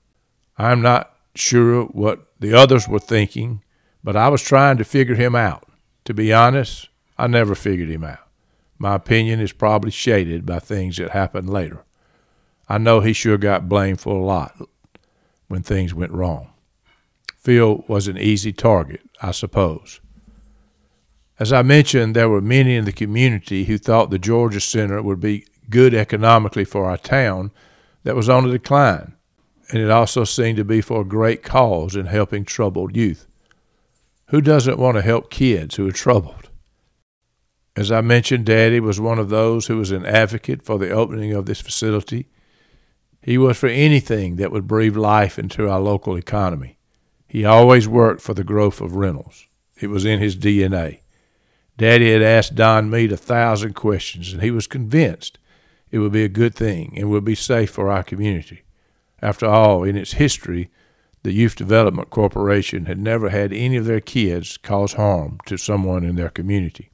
I'm 0.58 0.82
not 0.82 1.16
sure 1.36 1.84
what 1.86 2.28
the 2.40 2.54
others 2.54 2.88
were 2.88 3.00
thinking, 3.00 3.64
but 4.04 4.16
I 4.16 4.30
was 4.30 4.42
trying 4.42 4.78
to 4.78 4.84
figure 4.84 5.16
him 5.16 5.36
out. 5.36 5.70
To 6.06 6.14
be 6.14 6.34
honest, 6.34 6.90
I 7.18 7.28
never 7.28 7.56
figured 7.56 7.90
him 7.90 8.04
out. 8.04 8.28
My 8.78 8.96
opinion 8.96 9.40
is 9.40 9.54
probably 9.54 9.92
shaded 9.92 10.46
by 10.46 10.60
things 10.60 10.98
that 10.98 11.12
happened 11.12 11.50
later. 11.50 11.85
I 12.68 12.78
know 12.78 13.00
he 13.00 13.14
sure 13.14 13.38
got 13.38 13.70
blamed 13.70 14.00
for 14.00 14.16
a 14.16 14.26
lot 14.26 14.56
when 15.48 15.62
things 15.62 15.94
went 15.94 16.12
wrong. 16.12 16.52
Phil 17.38 17.84
was 17.88 18.08
an 18.08 18.18
easy 18.18 18.52
target, 18.52 19.02
I 19.22 19.32
suppose. 19.32 20.02
As 21.38 21.54
I 21.54 21.62
mentioned, 21.62 22.16
there 22.16 22.30
were 22.30 22.42
many 22.42 22.76
in 22.76 22.86
the 22.86 22.92
community 22.92 23.66
who 23.66 23.78
thought 23.78 24.10
the 24.10 24.18
Georgia 24.18 24.62
Center 24.62 25.02
would 25.02 25.20
be 25.20 25.46
good 25.70 25.94
economically 25.94 26.64
for 26.64 26.86
our 26.90 26.98
town 26.98 27.52
that 28.04 28.16
was 28.16 28.30
on 28.30 28.46
the 28.46 28.52
decline, 28.52 29.14
and 29.72 29.82
it 29.82 29.92
also 29.92 30.24
seemed 30.24 30.58
to 30.58 30.64
be 30.64 30.82
for 30.82 31.02
a 31.02 31.06
great 31.06 31.44
cause 31.44 31.96
in 31.96 32.06
helping 32.06 32.46
troubled 32.46 32.96
youth. 32.96 33.28
Who 34.28 34.42
doesn't 34.42 34.80
want 34.80 34.96
to 34.96 35.02
help 35.02 35.30
kids 35.30 35.76
who 35.76 35.88
are 35.88 35.92
troubled? 35.92 36.50
As 37.76 37.92
I 37.92 38.02
mentioned, 38.02 38.46
Daddy 38.46 38.80
was 38.80 39.00
one 39.00 39.20
of 39.20 39.30
those 39.30 39.68
who 39.68 39.78
was 39.78 39.92
an 39.92 40.06
advocate 40.06 40.64
for 40.64 40.80
the 40.80 40.92
opening 40.92 41.34
of 41.34 41.46
this 41.46 41.62
facility. 41.62 42.28
He 43.26 43.40
was 43.40 43.58
for 43.58 43.66
anything 43.66 44.36
that 44.36 44.52
would 44.52 44.68
breathe 44.68 44.96
life 44.96 45.40
into 45.40 45.68
our 45.68 45.80
local 45.80 46.16
economy. 46.16 46.78
He 47.28 47.44
always 47.44 47.88
worked 47.88 48.22
for 48.22 48.36
the 48.36 48.44
growth 48.44 48.80
of 48.80 48.96
Reynolds. 48.96 49.48
It 49.82 49.88
was 49.88 50.06
in 50.06 50.20
his 50.20 50.36
DNA. 50.36 51.00
Daddy 51.76 52.14
had 52.14 52.22
asked 52.22 52.54
Don 52.54 52.88
Mead 52.88 53.12
a 53.12 53.18
thousand 53.18 53.74
questions, 53.74 54.32
and 54.32 54.44
he 54.44 54.52
was 54.52 54.68
convinced 54.68 55.40
it 55.90 55.98
would 55.98 56.12
be 56.12 56.24
a 56.24 56.30
good 56.30 56.54
thing 56.54 56.94
and 56.96 57.10
would 57.10 57.26
be 57.26 57.34
safe 57.34 57.72
for 57.72 57.90
our 57.90 58.04
community. 58.04 58.62
After 59.24 59.48
all, 59.48 59.84
in 59.84 59.98
its 59.98 60.14
history, 60.14 60.70
the 61.24 61.34
Youth 61.34 61.56
Development 61.56 62.12
Corporation 62.12 62.86
had 62.86 63.00
never 63.00 63.30
had 63.30 63.52
any 63.52 63.76
of 63.76 63.86
their 63.86 64.02
kids 64.02 64.58
cause 64.58 64.94
harm 64.94 65.40
to 65.48 65.58
someone 65.58 66.04
in 66.04 66.16
their 66.16 66.30
community. 66.30 66.92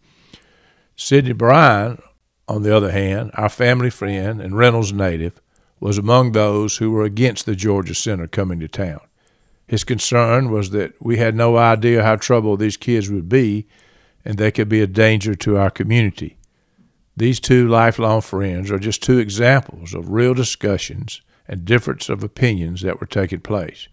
Sidney 0.96 1.34
Bryan, 1.34 2.02
on 2.48 2.64
the 2.64 2.74
other 2.74 2.92
hand, 2.92 3.32
our 3.34 3.50
family 3.50 3.90
friend 3.90 4.40
and 4.40 4.58
Reynolds 4.58 4.94
native, 4.94 5.42
was 5.82 5.98
among 5.98 6.32
those 6.32 6.78
who 6.78 6.92
were 6.92 7.04
against 7.04 7.46
the 7.46 7.56
Georgia 7.56 7.96
Center 7.96 8.28
coming 8.28 8.62
to 8.62 8.70
town. 8.70 9.02
His 9.68 9.84
concern 9.84 10.52
was 10.52 10.70
that 10.70 10.94
we 11.02 11.18
had 11.18 11.36
no 11.36 11.58
idea 11.58 12.04
how 12.04 12.16
troubled 12.16 12.60
these 12.60 12.78
kids 12.78 13.10
would 13.10 13.28
be 13.28 13.68
and 14.24 14.38
they 14.38 14.52
could 14.52 14.70
be 14.70 14.82
a 14.82 14.88
danger 14.88 15.34
to 15.34 15.58
our 15.58 15.72
community. 15.72 16.38
These 17.18 17.40
two 17.40 17.68
lifelong 17.68 18.22
friends 18.22 18.70
are 18.70 18.78
just 18.78 19.02
two 19.02 19.18
examples 19.18 19.94
of 19.94 20.10
real 20.10 20.34
discussions 20.34 21.22
and 21.48 21.66
difference 21.66 22.10
of 22.10 22.24
opinions 22.24 22.82
that 22.82 23.02
were 23.02 23.08
taking 23.08 23.42
place. 23.42 23.88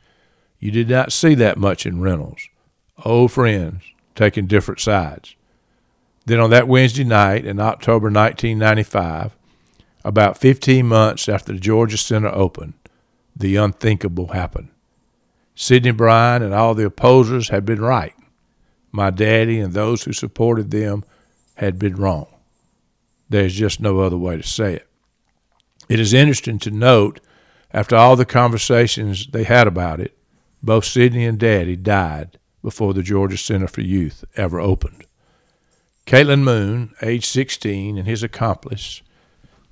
You 0.58 0.70
did 0.70 0.90
not 0.90 1.12
see 1.12 1.34
that 1.36 1.56
much 1.56 1.86
in 1.86 2.02
Reynolds. 2.02 2.48
Old 3.04 3.32
friends 3.32 3.82
taking 4.14 4.46
different 4.46 4.80
sides. 4.80 5.36
Then 6.26 6.40
on 6.40 6.50
that 6.50 6.68
Wednesday 6.68 7.04
night 7.04 7.46
in 7.46 7.58
October 7.58 8.10
1995, 8.10 9.37
about 10.04 10.38
15 10.38 10.86
months 10.86 11.28
after 11.28 11.52
the 11.52 11.58
Georgia 11.58 11.96
Center 11.96 12.28
opened, 12.28 12.74
the 13.36 13.56
unthinkable 13.56 14.28
happened. 14.28 14.70
Sidney 15.54 15.90
Bryan 15.90 16.42
and 16.42 16.54
all 16.54 16.74
the 16.74 16.86
opposers 16.86 17.48
had 17.48 17.64
been 17.64 17.80
right. 17.80 18.14
My 18.92 19.10
daddy 19.10 19.60
and 19.60 19.72
those 19.72 20.04
who 20.04 20.12
supported 20.12 20.70
them 20.70 21.04
had 21.56 21.78
been 21.78 21.96
wrong. 21.96 22.26
There's 23.28 23.54
just 23.54 23.80
no 23.80 24.00
other 24.00 24.16
way 24.16 24.36
to 24.36 24.42
say 24.42 24.74
it. 24.74 24.88
It 25.88 26.00
is 26.00 26.14
interesting 26.14 26.58
to 26.60 26.70
note, 26.70 27.20
after 27.72 27.96
all 27.96 28.16
the 28.16 28.24
conversations 28.24 29.26
they 29.26 29.44
had 29.44 29.66
about 29.66 30.00
it, 30.00 30.16
both 30.62 30.84
Sidney 30.84 31.26
and 31.26 31.38
Daddy 31.38 31.76
died 31.76 32.38
before 32.62 32.94
the 32.94 33.02
Georgia 33.02 33.36
Center 33.36 33.68
for 33.68 33.80
Youth 33.80 34.24
ever 34.36 34.60
opened. 34.60 35.04
Caitlin 36.06 36.42
Moon, 36.42 36.94
age 37.02 37.26
16, 37.26 37.98
and 37.98 38.06
his 38.06 38.22
accomplice, 38.22 39.02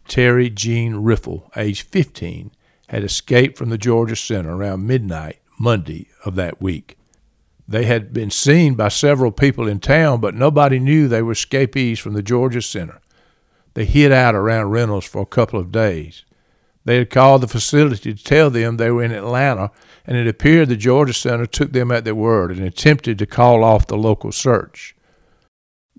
Terry 0.09 0.51
Jean 0.51 0.97
Riffle, 0.97 1.51
age 1.57 1.83
15, 1.83 2.53
had 2.89 3.03
escaped 3.03 3.59
from 3.59 3.71
the 3.71 3.79
Georgia 3.79 4.17
Center 4.17 4.55
around 4.55 4.87
midnight 4.87 5.41
Monday 5.59 6.09
of 6.25 6.35
that 6.37 6.61
week. 6.61 6.97
They 7.69 7.85
had 7.85 8.13
been 8.13 8.31
seen 8.31 8.75
by 8.75 8.89
several 8.89 9.33
people 9.33 9.67
in 9.67 9.81
town, 9.81 10.21
but 10.21 10.35
nobody 10.35 10.79
knew 10.79 11.09
they 11.09 11.23
were 11.23 11.33
escapees 11.33 11.99
from 11.99 12.15
the 12.15 12.23
Georgia 12.23 12.63
Center. 12.63 13.01
They 13.75 13.85
hid 13.85 14.13
out 14.13 14.35
around 14.35 14.71
Reynolds 14.71 15.07
for 15.07 15.23
a 15.23 15.27
couple 15.27 15.59
of 15.59 15.73
days. 15.73 16.25
They 16.85 16.99
had 16.99 17.11
called 17.11 17.41
the 17.41 17.49
facility 17.49 18.15
to 18.15 18.25
tell 18.25 18.49
them 18.49 18.77
they 18.77 18.93
were 18.93 19.03
in 19.03 19.11
Atlanta, 19.11 19.73
and 20.07 20.17
it 20.17 20.29
appeared 20.29 20.69
the 20.69 20.77
Georgia 20.77 21.13
Center 21.13 21.45
took 21.45 21.73
them 21.73 21.91
at 21.91 22.05
their 22.05 22.15
word 22.15 22.53
and 22.53 22.65
attempted 22.65 23.19
to 23.19 23.27
call 23.27 23.65
off 23.65 23.89
the 23.89 23.97
local 23.97 24.31
search. 24.31 24.95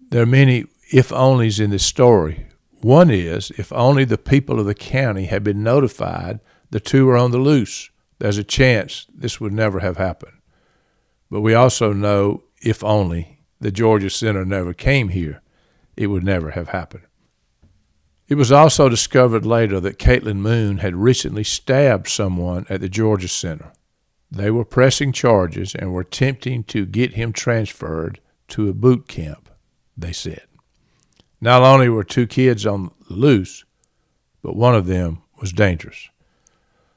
There 0.09 0.23
are 0.23 0.25
many 0.25 0.65
if 0.93 1.09
onlys 1.09 1.59
in 1.59 1.71
this 1.71 1.85
story. 1.85 2.47
One 2.81 3.09
is 3.09 3.51
if 3.57 3.73
only 3.73 4.05
the 4.05 4.17
people 4.17 4.59
of 4.59 4.65
the 4.65 4.75
county 4.75 5.25
had 5.25 5.43
been 5.43 5.63
notified 5.63 6.39
the 6.69 6.79
two 6.79 7.05
were 7.05 7.17
on 7.17 7.31
the 7.31 7.37
loose 7.37 7.89
there's 8.19 8.37
a 8.37 8.43
chance 8.43 9.05
this 9.13 9.39
would 9.39 9.53
never 9.53 9.79
have 9.79 9.97
happened. 9.97 10.33
But 11.29 11.41
we 11.41 11.53
also 11.53 11.93
know, 11.93 12.43
if 12.61 12.83
only 12.83 13.43
the 13.59 13.71
Georgia 13.71 14.09
Center 14.09 14.45
never 14.45 14.73
came 14.73 15.09
here, 15.09 15.41
it 15.95 16.07
would 16.07 16.23
never 16.23 16.51
have 16.51 16.69
happened. 16.69 17.03
It 18.27 18.35
was 18.35 18.51
also 18.51 18.89
discovered 18.89 19.45
later 19.45 19.79
that 19.79 19.99
Caitlin 19.99 20.37
Moon 20.37 20.79
had 20.79 20.95
recently 20.95 21.43
stabbed 21.43 22.07
someone 22.07 22.65
at 22.69 22.81
the 22.81 22.89
Georgia 22.89 23.27
Center. 23.27 23.71
They 24.29 24.51
were 24.51 24.65
pressing 24.65 25.13
charges 25.13 25.73
and 25.73 25.93
were 25.93 26.01
attempting 26.01 26.63
to 26.65 26.85
get 26.85 27.13
him 27.13 27.31
transferred 27.31 28.19
to 28.49 28.67
a 28.67 28.73
boot 28.73 29.07
camp, 29.07 29.49
they 29.95 30.11
said. 30.11 30.43
Not 31.39 31.61
only 31.61 31.89
were 31.89 32.03
two 32.03 32.27
kids 32.27 32.65
on 32.65 32.91
the 33.07 33.15
loose, 33.15 33.63
but 34.41 34.55
one 34.55 34.75
of 34.75 34.87
them 34.87 35.21
was 35.39 35.53
dangerous. 35.53 36.09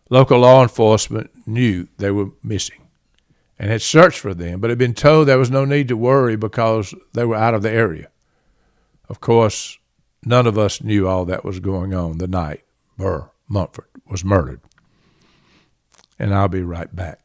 Local 0.09 0.41
law 0.41 0.63
enforcement 0.63 1.31
knew 1.47 1.89
they 1.99 2.11
were 2.11 2.31
missing 2.43 2.89
and 3.59 3.71
had 3.71 3.83
searched 3.83 4.19
for 4.19 4.33
them, 4.33 4.59
but 4.59 4.71
had 4.71 4.79
been 4.79 4.95
told 4.95 5.29
there 5.29 5.39
was 5.39 5.51
no 5.51 5.65
need 5.65 5.89
to 5.89 5.97
worry 5.97 6.35
because 6.35 6.95
they 7.13 7.25
were 7.25 7.37
out 7.37 7.55
of 7.55 7.63
the 7.63 7.71
area. 7.71 8.09
Of 9.09 9.21
course, 9.21 9.79
none 10.25 10.47
of 10.47 10.57
us 10.57 10.83
knew 10.83 11.07
all 11.07 11.27
that 11.27 11.45
was 11.45 11.61
going 11.61 11.93
on 11.93 12.19
the 12.19 12.27
night 12.27 12.65
Bur 12.97 13.31
Montfort 13.49 13.91
was 14.11 14.25
murdered. 14.25 14.61
And 16.19 16.35
I'll 16.35 16.49
be 16.49 16.63
right 16.63 16.95
back. 16.95 17.21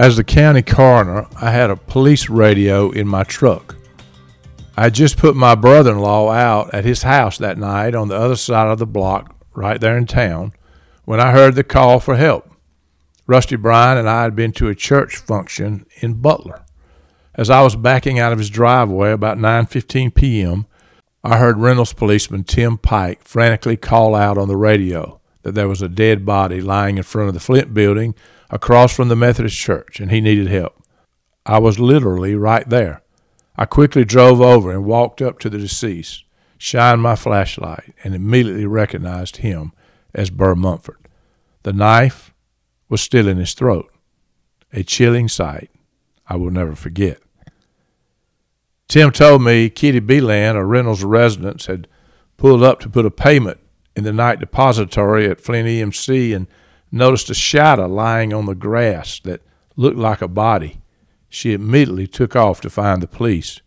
As 0.00 0.16
the 0.16 0.24
county 0.24 0.62
coroner, 0.62 1.26
I 1.42 1.50
had 1.50 1.68
a 1.68 1.76
police 1.76 2.30
radio 2.30 2.90
in 2.90 3.06
my 3.06 3.22
truck. 3.22 3.76
I 4.74 4.88
just 4.88 5.18
put 5.18 5.36
my 5.36 5.54
brother 5.54 5.90
in 5.90 5.98
law 5.98 6.30
out 6.30 6.72
at 6.72 6.86
his 6.86 7.02
house 7.02 7.36
that 7.36 7.58
night 7.58 7.94
on 7.94 8.08
the 8.08 8.16
other 8.16 8.36
side 8.36 8.68
of 8.68 8.78
the 8.78 8.86
block, 8.86 9.36
right 9.52 9.78
there 9.78 9.98
in 9.98 10.06
town, 10.06 10.54
when 11.04 11.20
I 11.20 11.32
heard 11.32 11.54
the 11.54 11.62
call 11.62 12.00
for 12.00 12.16
help. 12.16 12.50
Rusty 13.26 13.56
Bryan 13.56 13.98
and 13.98 14.08
I 14.08 14.22
had 14.22 14.34
been 14.34 14.52
to 14.52 14.68
a 14.68 14.74
church 14.74 15.18
function 15.18 15.84
in 16.00 16.14
Butler. 16.14 16.64
As 17.34 17.50
I 17.50 17.60
was 17.60 17.76
backing 17.76 18.18
out 18.18 18.32
of 18.32 18.38
his 18.38 18.48
driveway 18.48 19.12
about 19.12 19.36
9:15 19.36 20.14
p.m., 20.14 20.64
I 21.22 21.36
heard 21.36 21.58
Reynolds 21.58 21.92
policeman 21.92 22.44
Tim 22.44 22.78
Pike 22.78 23.20
frantically 23.24 23.76
call 23.76 24.14
out 24.14 24.38
on 24.38 24.48
the 24.48 24.56
radio 24.56 25.20
that 25.42 25.54
there 25.54 25.68
was 25.68 25.82
a 25.82 25.90
dead 25.90 26.24
body 26.24 26.62
lying 26.62 26.96
in 26.96 27.02
front 27.02 27.28
of 27.28 27.34
the 27.34 27.40
Flint 27.40 27.74
building 27.74 28.14
across 28.50 28.94
from 28.94 29.08
the 29.08 29.16
Methodist 29.16 29.56
church, 29.56 30.00
and 30.00 30.10
he 30.10 30.20
needed 30.20 30.48
help. 30.48 30.82
I 31.46 31.58
was 31.58 31.78
literally 31.78 32.34
right 32.34 32.68
there. 32.68 33.02
I 33.56 33.64
quickly 33.64 34.04
drove 34.04 34.40
over 34.40 34.70
and 34.70 34.84
walked 34.84 35.22
up 35.22 35.38
to 35.40 35.50
the 35.50 35.58
deceased, 35.58 36.24
shined 36.58 37.02
my 37.02 37.16
flashlight, 37.16 37.94
and 38.04 38.14
immediately 38.14 38.66
recognized 38.66 39.38
him 39.38 39.72
as 40.14 40.30
Bur 40.30 40.54
Montfort. 40.54 41.00
The 41.62 41.72
knife 41.72 42.32
was 42.88 43.00
still 43.00 43.28
in 43.28 43.36
his 43.36 43.54
throat, 43.54 43.92
a 44.72 44.82
chilling 44.82 45.28
sight 45.28 45.70
I 46.26 46.36
will 46.36 46.50
never 46.50 46.74
forget. 46.74 47.20
Tim 48.88 49.12
told 49.12 49.42
me 49.42 49.70
Kitty 49.70 50.00
Beeland, 50.00 50.56
a 50.56 50.64
Reynolds 50.64 51.04
resident, 51.04 51.66
had 51.66 51.86
pulled 52.36 52.62
up 52.62 52.80
to 52.80 52.88
put 52.88 53.06
a 53.06 53.10
payment 53.10 53.60
in 53.94 54.04
the 54.04 54.12
night 54.12 54.40
depository 54.40 55.28
at 55.28 55.40
Flint 55.40 55.68
EMC 55.68 56.34
and 56.34 56.48
noticed 56.92 57.30
a 57.30 57.34
shadow 57.34 57.86
lying 57.86 58.32
on 58.32 58.46
the 58.46 58.54
grass 58.54 59.20
that 59.20 59.42
looked 59.76 59.98
like 59.98 60.22
a 60.22 60.28
body. 60.28 60.80
She 61.28 61.52
immediately 61.52 62.06
took 62.06 62.34
off 62.34 62.60
to 62.62 62.70
find 62.70 63.02
the 63.02 63.06
police. 63.06 63.60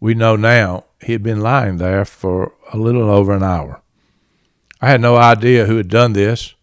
We 0.00 0.14
know 0.14 0.36
now 0.36 0.84
he 1.02 1.12
had 1.12 1.22
been 1.22 1.40
lying 1.40 1.78
there 1.78 2.04
for 2.04 2.54
a 2.72 2.76
little 2.76 3.10
over 3.10 3.32
an 3.34 3.42
hour. 3.42 3.80
I 4.80 4.90
had 4.90 5.00
no 5.00 5.16
idea 5.16 5.64
who 5.64 5.76
had 5.78 5.88
done 5.88 6.12
this. 6.12 6.54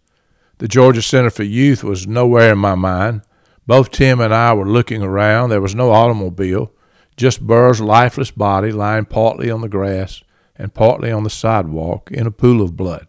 The 0.59 0.67
Georgia 0.67 1.01
Center 1.01 1.31
for 1.31 1.43
Youth 1.43 1.83
was 1.83 2.05
nowhere 2.05 2.51
in 2.51 2.59
my 2.59 2.75
mind. 2.75 3.23
Both 3.65 3.91
Tim 3.91 4.19
and 4.19 4.33
I 4.33 4.53
were 4.53 4.67
looking 4.67 5.01
around. 5.01 5.49
There 5.49 5.61
was 5.61 5.73
no 5.73 5.91
automobile, 5.91 6.71
just 7.17 7.47
Bur's 7.47 7.81
lifeless 7.81 8.29
body 8.29 8.71
lying 8.71 9.05
partly 9.05 9.49
on 9.49 9.61
the 9.61 9.69
grass 9.69 10.21
and 10.55 10.73
partly 10.73 11.11
on 11.11 11.23
the 11.23 11.29
sidewalk 11.31 12.11
in 12.11 12.27
a 12.27 12.31
pool 12.31 12.61
of 12.61 12.75
blood. 12.75 13.07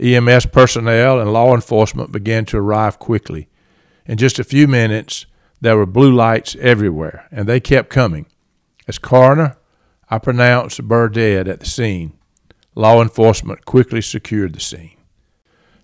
EMS 0.00 0.46
personnel 0.46 1.20
and 1.20 1.32
law 1.32 1.54
enforcement 1.54 2.12
began 2.12 2.44
to 2.46 2.58
arrive 2.58 2.98
quickly. 2.98 3.48
In 4.04 4.18
just 4.18 4.38
a 4.38 4.44
few 4.44 4.68
minutes, 4.68 5.26
there 5.60 5.76
were 5.76 5.86
blue 5.86 6.12
lights 6.12 6.54
everywhere, 6.60 7.26
and 7.30 7.48
they 7.48 7.60
kept 7.60 7.88
coming. 7.88 8.26
As 8.86 8.98
coroner, 8.98 9.56
I 10.10 10.18
pronounced 10.18 10.82
Bur 10.86 11.08
dead 11.08 11.48
at 11.48 11.60
the 11.60 11.66
scene. 11.66 12.12
Law 12.74 13.00
enforcement 13.00 13.64
quickly 13.64 14.02
secured 14.02 14.52
the 14.52 14.60
scene. 14.60 14.96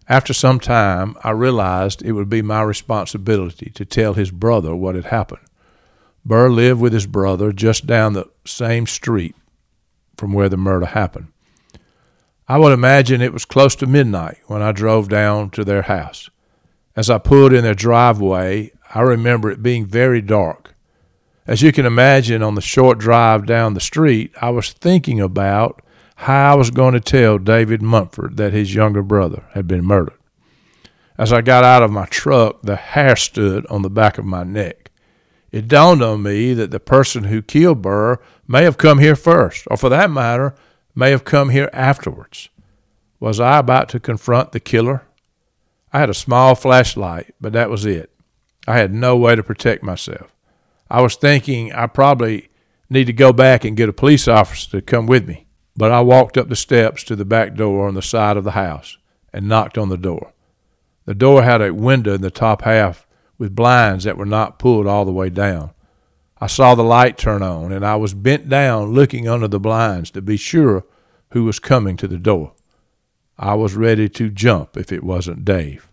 After 0.09 0.35
some 0.35 0.61
time, 0.61 1.16
I 1.25 1.31
realized 1.31 2.02
it 2.02 2.12
would 2.12 2.28
be 2.28 2.42
my 2.42 2.62
responsibility 2.62 3.71
to 3.71 3.85
tell 3.85 4.14
his 4.14 4.31
brother 4.31 4.75
what 4.76 4.95
had 4.95 5.07
happened. 5.07 5.40
Bur 6.25 6.50
lived 6.50 6.81
with 6.81 6.92
his 6.92 7.07
brother 7.07 7.52
just 7.52 7.87
down 7.87 8.12
the 8.12 8.28
same 8.45 8.87
street 8.87 9.35
from 10.16 10.33
where 10.33 10.49
the 10.49 10.57
murder 10.57 10.87
happened. 10.87 11.28
I 12.49 12.58
would 12.58 12.72
imagine 12.72 13.20
it 13.20 13.32
was 13.32 13.44
close 13.44 13.76
to 13.76 13.87
midnight 13.87 14.38
when 14.46 14.62
I 14.62 14.72
drove 14.72 15.08
down 15.08 15.50
to 15.50 15.64
their 15.64 15.82
house. 15.82 16.28
As 16.96 17.08
I 17.08 17.18
pulled 17.18 17.52
in 17.52 17.64
their 17.64 17.75
driveway, 17.75 18.72
I 18.94 19.00
remember 19.00 19.50
it 19.50 19.62
being 19.62 19.87
very 19.87 20.20
dark. 20.20 20.75
As 21.46 21.62
you 21.62 21.72
can 21.72 21.87
imagine, 21.87 22.42
on 22.42 22.54
the 22.54 22.61
short 22.61 22.99
drive 22.99 23.46
down 23.46 23.75
the 23.75 23.80
street, 23.80 24.32
I 24.40 24.50
was 24.50 24.72
thinking 24.72 25.20
about 25.20 25.82
how 26.16 26.52
I 26.52 26.56
was 26.56 26.70
going 26.70 26.94
to 26.94 27.00
tell 27.00 27.38
David 27.38 27.82
Montfort 27.82 28.37
that 28.37 28.52
his 28.52 28.75
younger 28.75 29.02
brother 29.02 29.44
had 29.54 29.66
been 29.66 29.84
murdered. 29.84 30.18
As 31.18 31.32
I 31.32 31.40
got 31.40 31.64
out 31.64 31.82
of 31.82 31.90
my 31.90 32.06
truck, 32.06 32.62
the 32.62 32.76
hair 32.76 33.16
stood 33.16 33.66
on 33.66 33.82
the 33.82 33.90
back 33.90 34.18
of 34.18 34.25
my 34.25 34.44
neck. 34.44 34.90
It 35.50 35.68
dawned 35.68 36.02
on 36.02 36.22
me 36.22 36.54
that 36.54 36.70
the 36.70 36.80
person 36.80 37.25
who 37.25 37.42
killed 37.42 37.82
Bur 37.82 38.18
may 38.46 38.64
have 38.64 38.78
come 38.78 38.99
here 38.99 39.16
first, 39.16 39.66
or 39.70 39.76
for 39.76 39.88
that 39.88 40.11
matter, 40.11 40.54
may 40.94 41.11
have 41.11 41.25
come 41.25 41.50
here 41.50 41.70
afterwards. 41.72 42.49
Was 43.20 43.40
I 43.40 43.58
about 43.58 43.88
to 43.90 44.00
confront 44.00 44.52
the 44.52 44.61
killer? 44.61 45.06
I 45.92 46.00
had 46.00 46.11
a 46.11 46.14
small 46.14 46.54
flashlight, 46.54 47.34
but 47.40 47.52
that 47.52 47.70
was 47.70 47.84
it. 47.87 48.11
I 48.66 48.76
had 48.76 48.92
no 48.92 49.16
way 49.16 49.37
to 49.37 49.42
protect 49.42 49.82
myself. 49.82 50.34
I 50.90 51.00
was 51.00 51.16
thinking 51.16 51.72
I 51.72 51.87
probably 51.87 52.49
need 52.90 53.06
to 53.06 53.12
go 53.12 53.32
back 53.32 53.64
and 53.64 53.76
get 53.76 53.88
a 53.88 53.92
police 53.92 54.28
officer 54.28 54.70
to 54.70 54.82
come 54.82 55.06
with 55.06 55.26
me, 55.26 55.46
but 55.76 55.90
I 55.90 56.00
walked 56.00 56.37
up 56.37 56.49
the 56.49 56.56
steps 56.56 57.02
to 57.04 57.16
the 57.16 57.25
back 57.25 57.54
door 57.54 57.88
on 57.88 57.94
the 57.94 58.02
side 58.02 58.37
of 58.37 58.44
the 58.44 58.52
house 58.52 58.99
and 59.32 59.49
knocked 59.49 59.78
on 59.78 59.88
the 59.88 59.96
door. 59.96 60.32
The 61.04 61.14
door 61.14 61.42
had 61.42 61.61
a 61.61 61.75
window 61.75 62.14
in 62.14 62.20
the 62.20 62.30
top 62.30 62.62
half 62.62 63.06
with 63.38 63.56
blinds 63.56 64.04
that 64.04 64.16
were 64.16 64.26
not 64.26 64.58
pulled 64.58 64.87
all 64.87 65.04
the 65.04 65.12
way 65.12 65.30
down. 65.30 65.72
I 66.42 66.49
saw 66.49 66.75
the 66.75 66.82
light 66.82 67.18
turn 67.18 67.40
on, 67.40 67.70
and 67.70 67.87
I 67.87 67.94
was 67.94 68.14
bent 68.14 68.49
down 68.49 68.90
looking 68.90 69.28
under 69.28 69.46
the 69.46 69.61
blinds 69.61 70.11
to 70.11 70.20
be 70.20 70.37
sure 70.37 70.84
who 71.30 71.44
was 71.44 71.61
coming 71.61 71.96
to 71.99 72.08
the 72.08 72.18
door. 72.18 72.54
I 73.38 73.54
was 73.54 73.76
ready 73.76 74.08
to 74.08 74.28
jump 74.28 74.76
if 74.76 74.90
it 74.90 75.04
wasn't 75.04 75.44
Dave. 75.44 75.92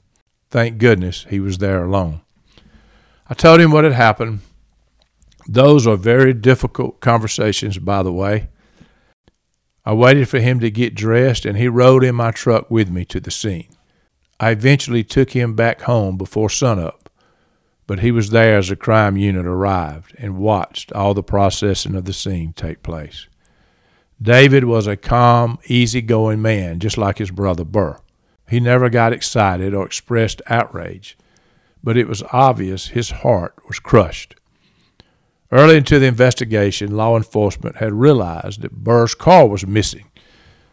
Thank 0.49 0.79
goodness 0.79 1.27
he 1.29 1.39
was 1.39 1.59
there 1.59 1.83
alone. 1.83 2.21
I 3.29 3.35
told 3.35 3.61
him 3.61 3.69
what 3.71 3.83
had 3.83 3.93
happened. 3.93 4.39
Those 5.47 5.85
are 5.85 5.95
very 5.95 6.33
difficult 6.33 6.99
conversations, 6.99 7.77
by 7.77 8.01
the 8.01 8.11
way. 8.11 8.49
I 9.85 9.93
waited 9.93 10.29
for 10.29 10.39
him 10.39 10.59
to 10.61 10.71
get 10.71 10.95
dressed, 10.95 11.45
and 11.45 11.59
he 11.59 11.67
rode 11.67 12.03
in 12.03 12.15
my 12.15 12.31
truck 12.31 12.71
with 12.71 12.89
me 12.89 13.05
to 13.05 13.19
the 13.19 13.29
scene. 13.29 13.69
I 14.39 14.49
eventually 14.49 15.03
took 15.03 15.29
him 15.29 15.53
back 15.53 15.81
home 15.81 16.17
before 16.17 16.49
sunup, 16.49 17.08
but 17.89 18.01
he 18.01 18.11
was 18.11 18.29
there 18.29 18.59
as 18.59 18.67
the 18.67 18.75
crime 18.75 19.17
unit 19.17 19.47
arrived 19.47 20.15
and 20.19 20.37
watched 20.37 20.93
all 20.93 21.15
the 21.15 21.23
processing 21.23 21.95
of 21.95 22.05
the 22.05 22.13
scene 22.13 22.53
take 22.53 22.83
place. 22.83 23.27
David 24.21 24.65
was 24.65 24.85
a 24.85 24.95
calm, 24.95 25.57
easy-going 25.65 26.39
man, 26.39 26.79
just 26.79 26.99
like 26.99 27.17
his 27.17 27.31
brother 27.31 27.65
Bur. 27.65 27.99
He 28.47 28.59
never 28.59 28.89
got 28.89 29.13
excited 29.13 29.73
or 29.73 29.87
expressed 29.87 30.43
outrage 30.45 31.17
but 31.83 31.97
it 31.97 32.07
was 32.07 32.23
obvious 32.31 32.87
his 32.87 33.09
heart 33.09 33.55
was 33.67 33.79
crushed. 33.79 34.35
Early 35.51 35.77
into 35.77 35.97
the 35.97 36.05
investigation, 36.05 36.95
law 36.95 37.17
enforcement 37.17 37.77
had 37.77 37.93
realized 37.93 38.61
that 38.61 38.83
Bur's 38.83 39.15
car 39.15 39.47
was 39.47 39.65
missing, 39.65 40.11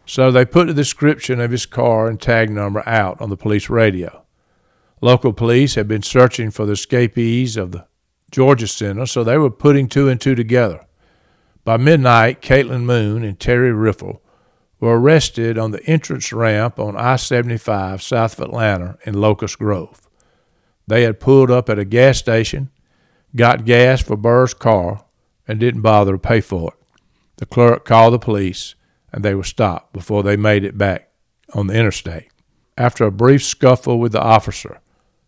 so 0.05 0.31
they 0.31 0.45
put 0.45 0.67
the 0.67 0.73
description 0.73 1.39
of 1.39 1.51
his 1.51 1.65
car 1.65 2.07
and 2.07 2.21
tag 2.21 2.49
number 2.49 2.87
out 2.87 3.19
on 3.19 3.29
the 3.29 3.37
police 3.37 3.69
radio. 3.69 4.23
Local 5.01 5.31
police 5.31 5.75
had 5.75 5.87
been 5.87 6.01
searching 6.01 6.49
for 6.49 6.65
the 6.65 6.73
escapees 6.73 7.55
of 7.55 7.71
the 7.71 7.85
Georgia 8.31 8.67
Center, 8.67 9.05
so 9.05 9.23
they 9.23 9.37
were 9.37 9.51
putting 9.51 9.87
two 9.87 10.09
and 10.09 10.19
two 10.19 10.33
together. 10.33 10.85
By 11.63 11.77
midnight, 11.77 12.41
Caitlin 12.41 12.83
Moon 12.83 13.23
and 13.23 13.39
Terry 13.39 13.71
Riffle 13.71 14.21
were 14.79 14.99
arrested 14.99 15.57
on 15.57 15.71
the 15.71 15.83
entrance 15.85 16.33
ramp 16.33 16.79
on 16.79 16.95
I 16.95 17.15
75 17.15 18.01
south 18.01 18.39
of 18.39 18.47
Atlanta 18.47 18.97
in 19.05 19.19
Locust 19.19 19.59
Grove. 19.59 20.01
They 20.87 21.03
had 21.03 21.19
pulled 21.19 21.51
up 21.51 21.69
at 21.69 21.79
a 21.79 21.85
gas 21.85 22.17
station, 22.17 22.69
got 23.35 23.65
gas 23.65 24.01
for 24.01 24.15
Bur's 24.15 24.53
car, 24.53 25.05
and 25.47 25.59
didn't 25.59 25.81
bother 25.81 26.13
to 26.13 26.17
pay 26.17 26.41
for 26.41 26.71
it. 26.71 26.85
The 27.37 27.45
clerk 27.45 27.85
called 27.85 28.13
the 28.13 28.19
police, 28.19 28.75
and 29.11 29.23
they 29.23 29.35
were 29.35 29.43
stopped 29.43 29.93
before 29.93 30.23
they 30.23 30.37
made 30.37 30.63
it 30.63 30.77
back 30.77 31.11
on 31.53 31.67
the 31.67 31.75
interstate. 31.75 32.29
After 32.77 33.05
a 33.05 33.11
brief 33.11 33.43
scuffle 33.43 33.99
with 33.99 34.11
the 34.11 34.21
officer, 34.21 34.79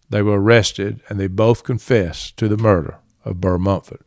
they 0.10 0.22
were 0.22 0.41
arrested 0.41 1.02
and 1.10 1.19
they 1.19 1.28
both 1.28 1.63
confessed 1.63 2.38
to 2.38 2.48
the 2.48 2.58
murder 2.58 3.00
of 3.24 3.39
Bur 3.41 3.58
Montfort. 3.58 4.02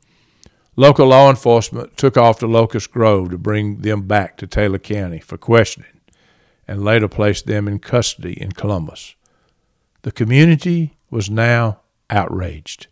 Local 0.74 1.08
law 1.08 1.28
enforcement 1.28 1.96
took 1.96 2.16
off 2.16 2.38
to 2.38 2.46
Locust 2.46 2.90
Grove 2.90 3.30
to 3.30 3.38
bring 3.38 3.82
them 3.82 4.02
back 4.06 4.36
to 4.38 4.46
Taylor 4.46 4.78
County 4.78 5.20
for 5.20 5.36
questioning 5.36 6.00
and 6.66 6.84
later 6.84 7.08
placed 7.08 7.46
them 7.46 7.68
in 7.68 7.78
custody 7.78 8.40
in 8.40 8.52
Columbus. 8.52 9.14
The 10.02 10.12
community 10.12 10.96
was 11.10 11.28
now 11.28 11.80
outraged. 12.08 12.86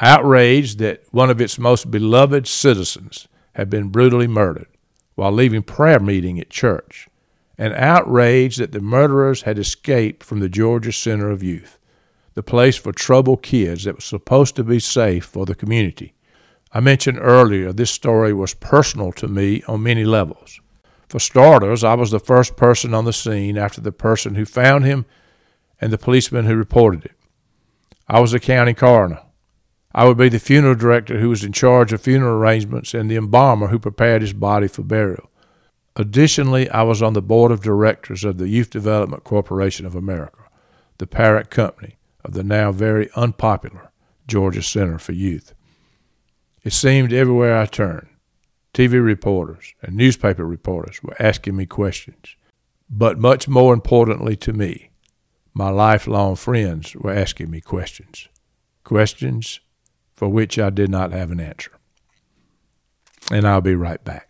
Outraged 0.00 0.78
that 0.78 1.02
one 1.10 1.30
of 1.30 1.40
its 1.40 1.58
most 1.58 1.90
beloved 1.90 2.46
citizens 2.46 3.28
had 3.52 3.70
been 3.70 3.90
brutally 3.90 4.26
murdered 4.26 4.66
while 5.14 5.32
leaving 5.32 5.62
prayer 5.62 6.00
meeting 6.00 6.40
at 6.40 6.50
church, 6.50 7.08
and 7.56 7.72
outraged 7.74 8.58
that 8.58 8.72
the 8.72 8.80
murderers 8.80 9.42
had 9.42 9.58
escaped 9.58 10.24
from 10.24 10.40
the 10.40 10.48
Georgia 10.48 10.90
Center 10.90 11.30
of 11.30 11.42
Youth, 11.42 11.78
the 12.34 12.42
place 12.42 12.76
for 12.76 12.92
troubled 12.92 13.42
kids 13.42 13.84
that 13.84 13.96
was 13.96 14.04
supposed 14.04 14.56
to 14.56 14.64
be 14.64 14.80
safe 14.80 15.24
for 15.24 15.46
the 15.46 15.54
community. 15.54 16.14
I 16.72 16.80
mentioned 16.80 17.18
earlier 17.20 17.72
this 17.72 17.92
story 17.92 18.32
was 18.32 18.54
personal 18.54 19.12
to 19.12 19.28
me 19.28 19.62
on 19.68 19.84
many 19.84 20.04
levels. 20.04 20.60
For 21.08 21.20
starters, 21.20 21.84
I 21.84 21.94
was 21.94 22.10
the 22.10 22.18
first 22.18 22.56
person 22.56 22.92
on 22.92 23.04
the 23.04 23.12
scene 23.12 23.56
after 23.56 23.80
the 23.80 23.92
person 23.92 24.34
who 24.34 24.44
found 24.44 24.84
him 24.84 25.06
and 25.80 25.92
the 25.92 25.98
policeman 25.98 26.46
who 26.46 26.56
reported 26.56 27.04
it. 27.04 27.12
I 28.08 28.18
was 28.18 28.34
a 28.34 28.40
county 28.40 28.74
coroner. 28.74 29.20
I 29.94 30.06
would 30.06 30.18
be 30.18 30.28
the 30.28 30.40
funeral 30.40 30.74
director 30.74 31.20
who 31.20 31.28
was 31.28 31.44
in 31.44 31.52
charge 31.52 31.92
of 31.92 32.02
funeral 32.02 32.34
arrangements 32.34 32.94
and 32.94 33.08
the 33.08 33.16
embalmer 33.16 33.68
who 33.68 33.78
prepared 33.78 34.22
his 34.22 34.32
body 34.32 34.66
for 34.66 34.82
burial. 34.82 35.30
Additionally, 35.94 36.68
I 36.70 36.82
was 36.82 37.00
on 37.00 37.12
the 37.12 37.22
board 37.22 37.52
of 37.52 37.62
directors 37.62 38.24
of 38.24 38.38
the 38.38 38.48
Youth 38.48 38.70
Development 38.70 39.22
Corporation 39.22 39.86
of 39.86 39.94
America, 39.94 40.48
the 40.98 41.06
parent 41.06 41.50
company 41.50 41.96
of 42.24 42.32
the 42.32 42.44
now 42.44 42.72
very 42.72 43.10
unpopular 43.14 43.90
Georgia 44.26 44.62
Center 44.62 44.98
for 44.98 45.12
Youth. 45.12 45.54
It 46.62 46.72
seemed 46.72 47.12
everywhere 47.12 47.58
I 47.58 47.66
turned, 47.66 48.08
TV 48.72 49.02
reporters 49.02 49.74
and 49.82 49.96
newspaper 49.96 50.46
reporters 50.46 51.02
were 51.02 51.16
asking 51.20 51.56
me 51.56 51.66
questions. 51.66 52.36
But 52.90 53.18
much 53.18 53.48
more 53.48 53.72
importantly 53.72 54.36
to 54.36 54.52
me, 54.52 54.90
my 55.52 55.70
lifelong 55.70 56.36
friends 56.36 56.94
were 56.96 57.12
asking 57.12 57.50
me 57.50 57.60
questions, 57.60 58.28
questions 58.82 59.60
for 60.14 60.28
which 60.28 60.58
I 60.58 60.70
did 60.70 60.90
not 60.90 61.12
have 61.12 61.30
an 61.30 61.40
answer. 61.40 61.70
And 63.30 63.46
I'll 63.46 63.60
be 63.60 63.74
right 63.74 64.02
back. 64.02 64.28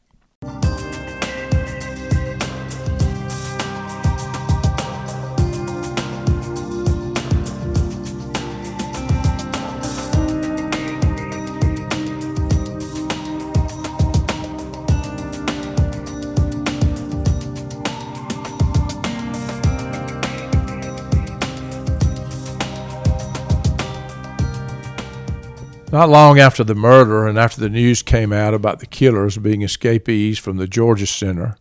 Not 25.95 26.09
long 26.09 26.41
after 26.41 26.65
the 26.65 26.75
murder 26.75 27.25
and 27.25 27.39
after 27.39 27.61
the 27.61 27.69
news 27.69 28.03
came 28.03 28.33
out 28.33 28.53
about 28.53 28.81
the 28.81 28.87
killers 28.87 29.39
being 29.39 29.63
escapees 29.63 30.41
from 30.41 30.57
the 30.57 30.67
Georgia 30.67 31.07
Center, 31.07 31.57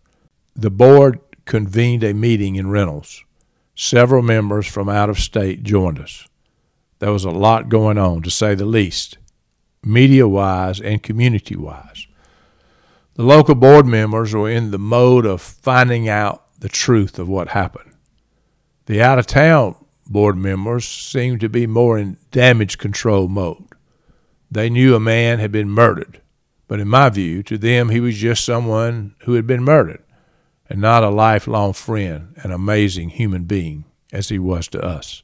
the 0.55 0.71
board 0.71 1.19
convened 1.45 2.03
a 2.03 2.15
meeting 2.15 2.55
in 2.55 2.71
Reynolds. 2.71 3.23
Several 3.75 4.23
members 4.23 4.65
from 4.65 4.89
out 4.89 5.07
of 5.07 5.19
state 5.19 5.61
joined 5.61 5.99
us. 5.99 6.27
There 6.97 7.11
was 7.11 7.25
a 7.25 7.29
lot 7.29 7.69
going 7.69 7.99
on, 7.99 8.23
to 8.23 8.31
say 8.31 8.55
the 8.55 8.65
least, 8.65 9.19
media 9.83 10.27
wise 10.27 10.81
and 10.81 11.03
community 11.03 11.55
wise. 11.55 12.07
The 13.13 13.21
local 13.21 13.53
board 13.53 13.85
members 13.85 14.33
were 14.33 14.49
in 14.49 14.71
the 14.71 14.79
mode 14.79 15.27
of 15.27 15.41
finding 15.41 16.09
out 16.09 16.59
the 16.59 16.69
truth 16.69 17.19
of 17.19 17.29
what 17.29 17.49
happened. 17.49 17.93
The 18.87 18.99
out 18.99 19.19
of 19.19 19.27
town 19.27 19.75
board 20.07 20.37
members 20.37 20.85
seemed 20.85 21.39
to 21.41 21.49
be 21.49 21.67
more 21.67 21.99
in 21.99 22.17
damage 22.31 22.79
control 22.79 23.27
mode. 23.27 23.72
They 24.53 24.69
knew 24.69 24.93
a 24.93 24.99
man 24.99 25.39
had 25.39 25.51
been 25.51 25.71
murdered, 25.71 26.21
but 26.67 26.79
in 26.79 26.87
my 26.87 27.09
view, 27.09 27.41
to 27.41 27.57
them 27.57 27.89
he 27.89 27.99
was 27.99 28.19
just 28.19 28.45
someone 28.45 29.15
who 29.21 29.33
had 29.33 29.47
been 29.47 29.63
murdered 29.63 30.03
and 30.69 30.79
not 30.79 31.03
a 31.03 31.09
lifelong 31.09 31.73
friend 31.73 32.35
and 32.43 32.53
amazing 32.53 33.09
human 33.09 33.45
being 33.45 33.85
as 34.11 34.29
he 34.29 34.37
was 34.37 34.67
to 34.67 34.79
us. 34.79 35.23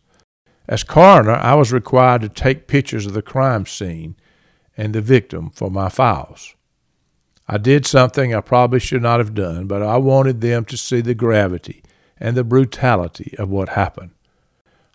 As 0.67 0.83
coroner, 0.83 1.33
I 1.35 1.53
was 1.53 1.71
required 1.71 2.21
to 2.21 2.29
take 2.29 2.65
pictures 2.65 3.05
of 3.05 3.13
the 3.13 3.21
crime 3.21 3.67
scene 3.67 4.15
and 4.75 4.95
the 4.95 5.01
victim 5.01 5.51
for 5.51 5.69
my 5.69 5.89
files. 5.89 6.55
I 7.47 7.59
did 7.59 7.85
something 7.85 8.33
I 8.33 8.41
probably 8.41 8.79
should 8.79 9.03
not 9.03 9.19
have 9.19 9.35
done, 9.35 9.67
but 9.67 9.83
I 9.83 9.97
wanted 9.97 10.41
them 10.41 10.65
to 10.65 10.75
see 10.75 11.01
the 11.01 11.13
gravity 11.13 11.83
and 12.19 12.35
the 12.35 12.43
brutality 12.43 13.35
of 13.37 13.47
what 13.49 13.69
happened. 13.69 14.09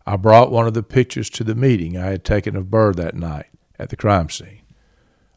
I 0.05 0.17
brought 0.17 0.51
one 0.51 0.67
of 0.67 0.75
the 0.75 0.83
pictures 0.83 1.31
to 1.31 1.45
the 1.45 1.55
meeting 1.55 1.97
I 1.97 2.07
had 2.07 2.25
taken 2.25 2.57
of 2.57 2.69
Bur 2.69 2.93
that 2.95 3.15
night 3.15 3.47
at 3.79 3.91
the 3.91 3.97
crime 3.97 4.31
scene. 4.31 4.63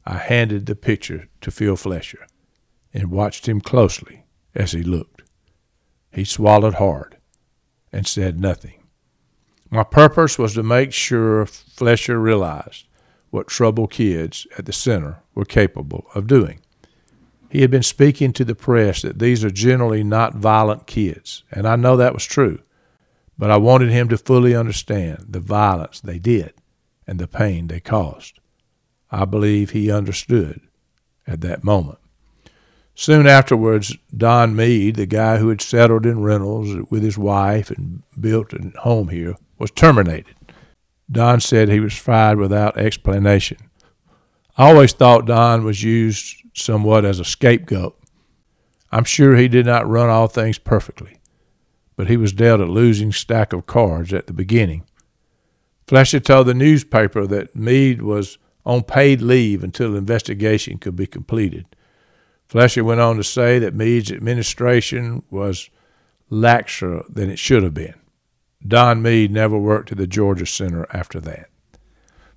I 0.05 0.17
handed 0.17 0.65
the 0.65 0.75
picture 0.75 1.27
to 1.41 1.51
Phil 1.51 1.75
Flesher 1.75 2.27
and 2.93 3.11
watched 3.11 3.47
him 3.47 3.61
closely 3.61 4.25
as 4.55 4.71
he 4.71 4.83
looked. 4.83 5.23
He 6.11 6.23
swallowed 6.23 6.75
hard 6.75 7.17
and 7.91 8.07
said 8.07 8.39
nothing. 8.39 8.83
My 9.69 9.83
purpose 9.83 10.39
was 10.39 10.53
to 10.53 10.63
make 10.63 10.93
sure 10.93 11.45
Flesher 11.45 12.19
realized 12.19 12.87
what 13.29 13.47
troubled 13.47 13.91
kids 13.91 14.47
at 14.57 14.65
the 14.65 14.73
center 14.73 15.19
were 15.35 15.45
capable 15.45 16.07
of 16.15 16.27
doing. 16.27 16.61
He 17.49 17.61
had 17.61 17.71
been 17.71 17.83
speaking 17.83 18.33
to 18.33 18.45
the 18.45 18.55
press 18.55 19.01
that 19.01 19.19
these 19.19 19.43
are 19.43 19.49
generally 19.49 20.03
not 20.03 20.35
violent 20.35 20.87
kids, 20.87 21.43
and 21.51 21.67
I 21.67 21.75
know 21.75 21.97
that 21.97 22.13
was 22.13 22.25
true, 22.25 22.59
but 23.37 23.51
I 23.51 23.57
wanted 23.57 23.89
him 23.89 24.07
to 24.09 24.17
fully 24.17 24.55
understand 24.55 25.25
the 25.29 25.39
violence 25.39 25.99
they 25.99 26.19
did 26.19 26.53
and 27.07 27.19
the 27.19 27.27
pain 27.27 27.67
they 27.67 27.79
caused. 27.79 28.39
I 29.09 29.25
believe 29.25 29.71
he 29.71 29.89
understood 29.89 30.61
at 31.25 31.41
that 31.41 31.63
moment. 31.63 31.99
Soon 32.93 33.27
afterwards, 33.27 33.95
Don 34.15 34.55
Meade, 34.55 34.95
the 34.95 35.05
guy 35.05 35.37
who 35.37 35.49
had 35.49 35.61
settled 35.61 36.05
in 36.05 36.21
Reynolds 36.21 36.89
with 36.89 37.03
his 37.03 37.17
wife 37.17 37.69
and 37.69 38.01
built 38.19 38.53
a 38.53 38.71
home 38.79 39.09
here, 39.09 39.35
was 39.59 39.71
terminated. 39.71 40.35
Don 41.09 41.39
said 41.39 41.69
he 41.69 41.79
was 41.79 41.95
fired 41.95 42.39
without 42.39 42.77
explanation. 42.77 43.57
I 44.57 44.69
always 44.71 44.93
thought 44.93 45.27
Don 45.27 45.63
was 45.63 45.83
used 45.83 46.37
somewhat 46.55 47.05
as 47.05 47.19
a 47.19 47.23
scapegoat. 47.23 47.97
I'm 48.91 49.03
sure 49.03 49.35
he 49.35 49.47
did 49.47 49.67
not 49.67 49.87
run 49.87 50.09
all 50.09 50.27
things 50.27 50.57
perfectly, 50.57 51.19
but 51.95 52.07
he 52.07 52.17
was 52.17 52.33
dealt 52.33 52.61
a 52.61 52.65
losing 52.65 53.11
stack 53.11 53.53
of 53.53 53.67
cards 53.67 54.11
at 54.11 54.25
the 54.25 54.33
beginning. 54.33 54.85
Flesher 55.87 56.19
told 56.19 56.47
the 56.47 56.53
newspaper 56.53 57.25
that 57.25 57.55
Meade 57.55 58.01
was 58.01 58.37
on 58.65 58.83
paid 58.83 59.21
leave 59.21 59.63
until 59.63 59.91
the 59.91 59.97
investigation 59.97 60.77
could 60.77 60.97
be 60.97 61.07
completed. 61.07 61.65
Flesher 62.45 62.83
went 62.83 62.99
on 62.99 63.15
to 63.15 63.23
say 63.23 63.57
that 63.59 63.73
Meade's 63.73 64.11
administration 64.11 65.23
was 65.29 65.69
laxer 66.29 67.03
than 67.07 67.29
it 67.29 67.39
should 67.39 67.63
have 67.63 67.73
been. 67.73 67.95
Don 68.65 69.01
Meade 69.01 69.31
never 69.31 69.57
worked 69.57 69.91
at 69.91 69.97
the 69.97 70.07
Georgia 70.07 70.45
Center 70.45 70.85
after 70.91 71.21
that. 71.21 71.49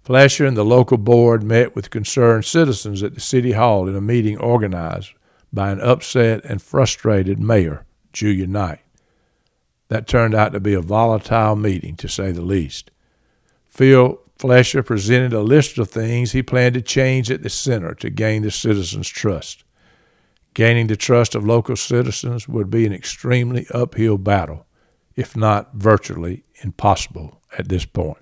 Flesher 0.03 0.47
and 0.47 0.57
the 0.57 0.65
local 0.65 0.97
board 0.97 1.43
met 1.43 1.75
with 1.75 1.91
concerned 1.91 2.45
citizens 2.45 3.03
at 3.03 3.15
the 3.15 3.21
City 3.21 3.53
Hall 3.53 3.89
in 3.89 3.97
a 3.97 4.01
meeting 4.01 4.39
organized 4.39 5.13
by 5.53 5.71
an 5.71 5.81
upset 5.81 6.45
and 6.45 6.63
frustrated 6.63 7.41
mayor, 7.41 7.85
Julia 8.13 8.47
Knight. 8.47 8.81
That 9.89 10.07
turned 10.07 10.35
out 10.35 10.53
to 10.53 10.61
be 10.61 10.75
a 10.75 10.81
volatile 10.81 11.57
meeting, 11.57 11.97
to 11.97 12.09
say 12.09 12.31
the 12.31 12.43
least. 12.43 12.91
Phil 13.71 14.21
Flesher 14.37 14.83
presented 14.83 15.33
a 15.33 15.41
list 15.41 15.79
of 15.79 15.89
things 15.89 16.33
he 16.33 16.43
planned 16.43 16.75
to 16.75 16.83
change 16.83 17.31
at 17.31 17.43
the 17.43 17.49
center 17.49 17.95
to 17.95 18.11
gain 18.11 18.43
the 18.43 18.51
citizens' 18.51 19.09
trust. 19.09 19.65
Gaining 20.55 20.89
the 20.89 20.97
trust 20.97 21.35
of 21.35 21.47
local 21.47 21.77
citizens 21.77 22.49
would 22.49 22.69
be 22.69 22.85
an 22.85 22.93
extremely 22.93 23.67
uphill 23.73 24.19
battle, 24.19 24.67
if 25.15 25.37
not 25.37 25.75
virtually 25.75 26.45
impossible 26.63 27.41
at 27.57 27.69
this 27.69 27.85
point. 27.87 28.19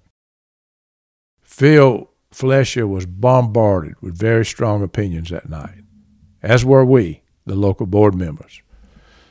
Phil 1.40 2.10
Flesher 2.30 2.86
was 2.86 3.06
bombarded 3.06 3.94
with 4.02 4.18
very 4.18 4.44
strong 4.44 4.82
opinions 4.82 5.30
that 5.30 5.48
night, 5.48 5.82
as 6.42 6.64
were 6.64 6.84
we, 6.84 7.22
the 7.46 7.54
local 7.54 7.86
board 7.86 8.14
members. 8.14 8.60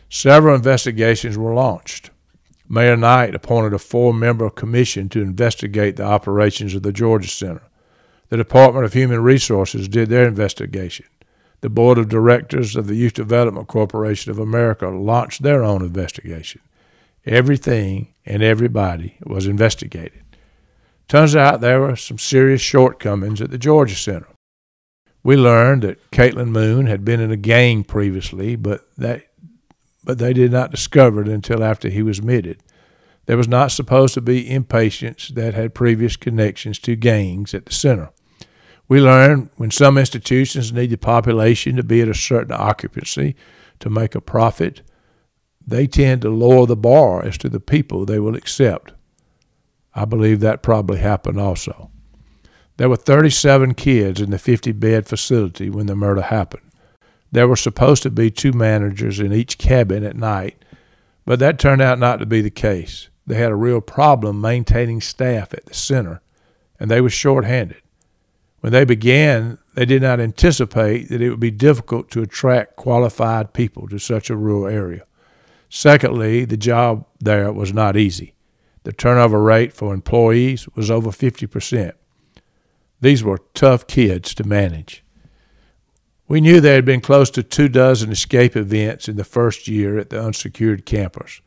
Several 0.10 0.56
investigations 0.56 1.38
were 1.38 1.54
launched. 1.54 2.10
Mayor 2.70 2.98
Knight 2.98 3.36
appointed 3.36 3.74
a 3.74 3.80
four 3.80 4.14
member 4.14 4.50
commission 4.50 5.10
to 5.10 5.22
investigate 5.22 5.96
the 5.96 6.04
operations 6.04 6.76
of 6.76 6.84
the 6.84 6.92
Georgia 6.92 7.30
Center. 7.30 7.64
The 8.30 8.38
Department 8.38 8.86
of 8.86 8.94
Human 8.94 9.22
Resources 9.24 9.88
did 9.88 10.10
their 10.10 10.28
investigation 10.28 11.06
the 11.62 11.70
board 11.70 11.98
of 11.98 12.10
directors 12.10 12.76
of 12.76 12.88
the 12.88 12.96
Youth 12.96 13.14
Development 13.14 13.68
Corporation 13.68 14.32
of 14.32 14.40
America 14.40 14.88
launched 14.90 15.42
their 15.42 15.64
own 15.64 15.82
investigation. 15.82 16.62
Everything 17.26 18.14
and 18.26 18.44
everybody 18.44 19.18
was 19.26 19.48
investigated. 19.48 20.24
Turns 21.08 21.36
out 21.36 21.62
there 21.62 21.82
were 21.82 21.96
some 21.96 22.18
serious 22.18 22.62
shortcomings 22.62 23.42
at 23.42 23.50
the 23.50 23.58
Georgia 23.58 23.96
Center. 23.96 24.28
We 25.24 25.36
learned 25.36 25.82
that 25.82 26.12
Caitlin 26.12 26.50
Moon 26.50 26.86
had 26.86 27.04
been 27.04 27.20
in 27.20 27.32
a 27.32 27.38
gang 27.38 27.84
previously, 27.84 28.56
but 28.56 28.88
that 28.98 29.27
but 30.08 30.20
they 30.20 30.32
did 30.32 30.54
not 30.54 30.72
discover 30.72 31.22
it 31.22 31.28
until 31.28 31.62
after 31.62 31.90
he 31.90 32.02
was 32.02 32.20
admitted. 32.20 32.64
There 33.26 33.36
was 33.36 33.50
not 33.50 33.74
supposed 33.74 34.14
to 34.14 34.22
be 34.22 34.48
inpatients 34.48 35.28
that 35.36 35.54
had 35.54 35.76
previous 35.76 36.16
connections 36.16 36.80
to 36.80 36.96
gangs 36.96 37.54
at 37.54 37.66
the 37.66 37.74
center. 37.74 38.12
We 38.88 39.02
learn 39.02 39.50
when 39.58 39.70
some 39.70 39.98
institutions 39.98 40.72
need 40.72 40.92
the 40.92 40.98
population 40.98 41.76
to 41.76 41.84
be 41.84 42.00
at 42.00 42.08
a 42.08 42.14
certain 42.14 42.54
occupancy 42.54 43.36
to 43.82 43.90
make 43.90 44.16
a 44.16 44.22
profit, 44.22 44.82
they 45.68 45.88
tend 45.88 46.22
to 46.22 46.30
lower 46.30 46.66
the 46.66 46.78
bar 46.78 47.26
as 47.26 47.38
to 47.40 47.50
the 47.50 47.60
people 47.60 48.06
they 48.06 48.18
will 48.18 48.38
accept. 48.38 48.94
I 49.94 50.06
believe 50.06 50.40
that 50.40 50.64
probably 50.64 51.00
happened 51.00 51.38
also. 51.38 51.92
There 52.78 52.88
were 52.88 52.96
37 52.96 53.74
kids 53.74 54.22
in 54.22 54.30
the 54.30 54.40
50 54.40 54.72
bed 54.72 55.06
facility 55.06 55.70
when 55.70 55.88
the 55.88 55.98
murder 55.98 56.22
happened. 56.22 56.67
There 57.32 57.48
were 57.48 57.56
supposed 57.56 58.04
to 58.04 58.10
be 58.10 58.32
two 58.32 58.54
managers 58.54 59.20
in 59.20 59.34
each 59.34 59.58
cabin 59.58 60.04
at 60.04 60.16
night, 60.16 60.64
but 61.26 61.40
that 61.40 61.60
turned 61.60 61.82
out 61.82 62.00
not 62.00 62.18
to 62.18 62.26
be 62.26 62.42
the 62.42 62.50
case. 62.50 63.10
They 63.26 63.36
had 63.36 63.52
a 63.52 63.56
real 63.56 63.82
problem 63.82 64.40
maintaining 64.40 65.02
staff 65.02 65.54
at 65.54 65.66
the 65.66 65.74
center, 65.74 66.22
and 66.80 66.90
they 66.90 67.02
were 67.02 67.10
short-handed. 67.10 67.82
When 68.62 68.72
they 68.72 68.86
began, 68.86 69.58
they 69.76 69.86
did 69.86 70.02
not 70.02 70.20
anticipate 70.20 71.10
that 71.10 71.22
it 71.22 71.30
would 71.30 71.40
be 71.40 71.52
difficult 71.52 72.10
to 72.12 72.22
attract 72.22 72.78
qualified 72.78 73.54
people 73.54 73.88
to 73.90 74.00
such 74.00 74.30
a 74.30 74.36
rural 74.36 74.68
area. 74.68 75.04
Secondly, 75.70 76.46
the 76.46 76.58
job 76.58 77.06
there 77.20 77.52
was 77.52 77.74
not 77.74 77.98
easy. 77.98 78.34
The 78.84 78.94
turnover 78.94 79.42
rate 79.42 79.74
for 79.74 79.94
employees 79.94 80.68
was 80.76 80.90
over 80.90 81.10
50%. 81.10 81.92
These 83.02 83.24
were 83.24 83.42
tough 83.54 83.86
kids 83.86 84.34
to 84.36 84.48
manage. 84.48 85.04
We 86.28 86.42
knew 86.42 86.60
there 86.60 86.76
had 86.76 86.86
been 86.86 87.02
close 87.02 87.30
to 87.32 87.44
two 87.44 87.70
dozen 87.70 88.12
escape 88.12 88.56
events 88.56 89.08
in 89.08 89.16
the 89.16 89.24
first 89.24 89.68
year 89.68 89.98
at 89.98 90.10
the 90.10 90.22
unsecured 90.22 90.86
campus, 90.86 91.42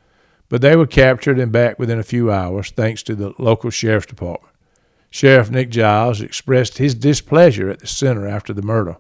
but 0.49 0.63
they 0.63 0.75
were 0.75 0.87
captured 0.87 1.39
and 1.39 1.53
back 1.53 1.79
within 1.79 1.99
a 1.99 2.05
few 2.05 2.33
hours 2.33 2.71
thanks 2.71 3.03
to 3.05 3.15
the 3.15 3.35
local 3.39 3.71
sheriff's 3.71 4.07
department. 4.07 4.55
Sheriff 5.11 5.51
Nick 5.51 5.71
Giles 5.71 6.23
expressed 6.23 6.79
his 6.79 6.95
displeasure 6.95 7.69
at 7.69 7.81
the 7.81 7.87
center 7.87 8.27
after 8.27 8.53
the 8.53 8.63
murder 8.63 8.97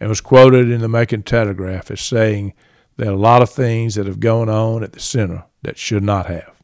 and 0.00 0.08
was 0.08 0.20
quoted 0.20 0.70
in 0.70 0.80
the 0.80 0.88
Macon 0.88 1.22
Telegraph 1.22 1.90
as 1.90 2.00
saying, 2.00 2.54
There 2.96 3.10
are 3.10 3.12
a 3.12 3.16
lot 3.16 3.42
of 3.42 3.50
things 3.50 3.96
that 3.96 4.06
have 4.06 4.20
gone 4.20 4.48
on 4.48 4.82
at 4.82 4.92
the 4.92 5.00
center 5.00 5.44
that 5.62 5.78
should 5.78 6.02
not 6.02 6.26
have. 6.26 6.62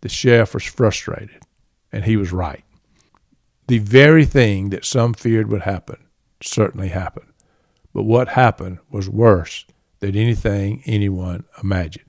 The 0.00 0.08
sheriff 0.08 0.54
was 0.54 0.64
frustrated, 0.64 1.42
and 1.90 2.04
he 2.04 2.16
was 2.16 2.32
right. 2.32 2.64
The 3.66 3.78
very 3.78 4.24
thing 4.24 4.70
that 4.70 4.84
some 4.84 5.14
feared 5.14 5.48
would 5.48 5.62
happen 5.62 6.06
certainly 6.42 6.88
happened, 6.88 7.27
but 7.98 8.04
what 8.04 8.28
happened 8.28 8.78
was 8.92 9.10
worse 9.10 9.66
than 9.98 10.14
anything 10.14 10.84
anyone 10.86 11.42
imagined. 11.60 12.04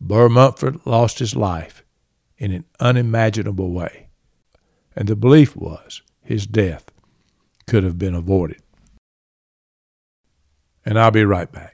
Bur 0.00 0.30
Montfort 0.30 0.86
lost 0.86 1.18
his 1.18 1.36
life 1.36 1.84
in 2.38 2.50
an 2.52 2.64
unimaginable 2.80 3.70
way 3.70 4.08
and 4.96 5.06
the 5.06 5.14
belief 5.14 5.54
was 5.54 6.00
his 6.22 6.46
death 6.46 6.90
could 7.66 7.84
have 7.84 7.98
been 7.98 8.14
avoided. 8.14 8.62
And 10.86 10.98
I'll 10.98 11.10
be 11.10 11.26
right 11.26 11.52
back. 11.52 11.73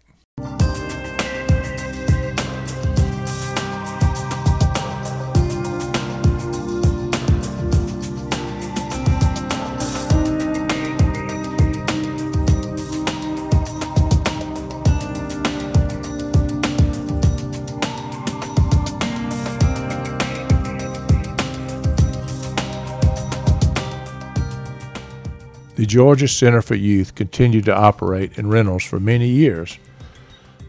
Georgia 25.90 26.29
Center 26.29 26.62
for 26.62 26.76
Youth 26.76 27.16
continued 27.16 27.64
to 27.64 27.76
operate 27.76 28.38
in 28.38 28.48
Reynolds 28.48 28.85
for 28.85 29.00
many 29.00 29.26
years, 29.26 29.76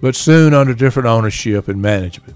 but 0.01 0.15
soon 0.15 0.51
under 0.51 0.73
different 0.73 1.07
ownership 1.07 1.67
and 1.67 1.79
management. 1.79 2.35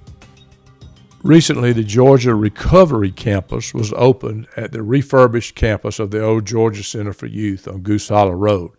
Recently, 1.23 1.73
the 1.73 1.83
Georgia 1.83 2.35
Recovery 2.35 3.09
Campus 3.09 3.73
was 3.73 3.91
opened 3.93 4.45
at 4.55 4.71
the 4.71 4.83
refurbished 4.83 5.55
campus 5.55 5.97
of 5.97 6.11
the 6.11 6.23
old 6.23 6.45
Georgia 6.45 6.83
Center 6.83 7.11
for 7.11 7.25
Youth 7.25 7.67
on 7.67 7.81
Goose 7.81 8.09
Hollow 8.09 8.33
Road. 8.33 8.73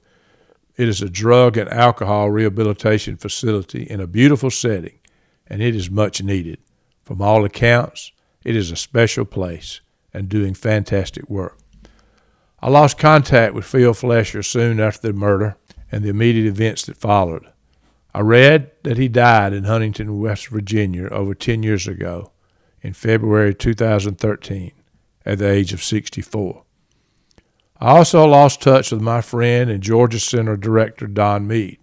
It 0.77 0.89
is 0.89 1.03
a 1.03 1.11
drug 1.11 1.57
and 1.57 1.69
alcohol 1.69 2.31
rehabilitation 2.31 3.17
facility 3.17 3.83
in 3.83 4.01
a 4.01 4.07
beautiful 4.07 4.53
setting, 4.53 5.01
and 5.49 5.61
it 5.61 5.75
is 5.75 5.91
much 5.91 6.23
needed. 6.23 6.59
From 7.03 7.21
all 7.21 7.45
accounts, 7.45 8.13
it 8.45 8.55
is 8.55 8.71
a 8.71 8.77
special 8.77 9.25
place 9.25 9.81
and 10.15 10.29
doing 10.29 10.55
fantastic 10.55 11.29
work. 11.29 11.59
I 12.67 12.69
lost 12.69 12.99
contact 12.99 13.55
with 13.55 13.65
Phil 13.65 13.95
Flesher 13.95 14.43
soon 14.43 14.81
after 14.81 15.07
the 15.07 15.13
murder 15.17 15.57
and 15.93 16.03
the 16.03 16.09
immediate 16.09 16.49
events 16.49 16.85
that 16.87 16.97
followed. 16.97 17.47
I 18.13 18.23
read 18.23 18.73
that 18.83 18.99
he 18.99 19.07
died 19.07 19.53
in 19.53 19.63
Huntington, 19.63 20.19
West 20.19 20.49
Virginia, 20.49 21.07
over 21.11 21.33
10 21.33 21.63
years 21.63 21.87
ago 21.87 22.33
in 22.83 22.93
February 22.93 23.55
2013 23.55 24.73
at 25.25 25.39
the 25.39 25.49
age 25.49 25.73
of 25.73 25.81
64. 25.81 26.65
I 27.81 27.99
also 27.99 28.27
lost 28.27 28.63
touch 28.63 28.91
with 28.91 29.01
my 29.01 29.21
friend 29.21 29.71
and 29.71 29.81
Georgia 29.81 30.19
Center 30.19 30.57
director 30.57 31.07
Don 31.07 31.47
Mead. 31.47 31.79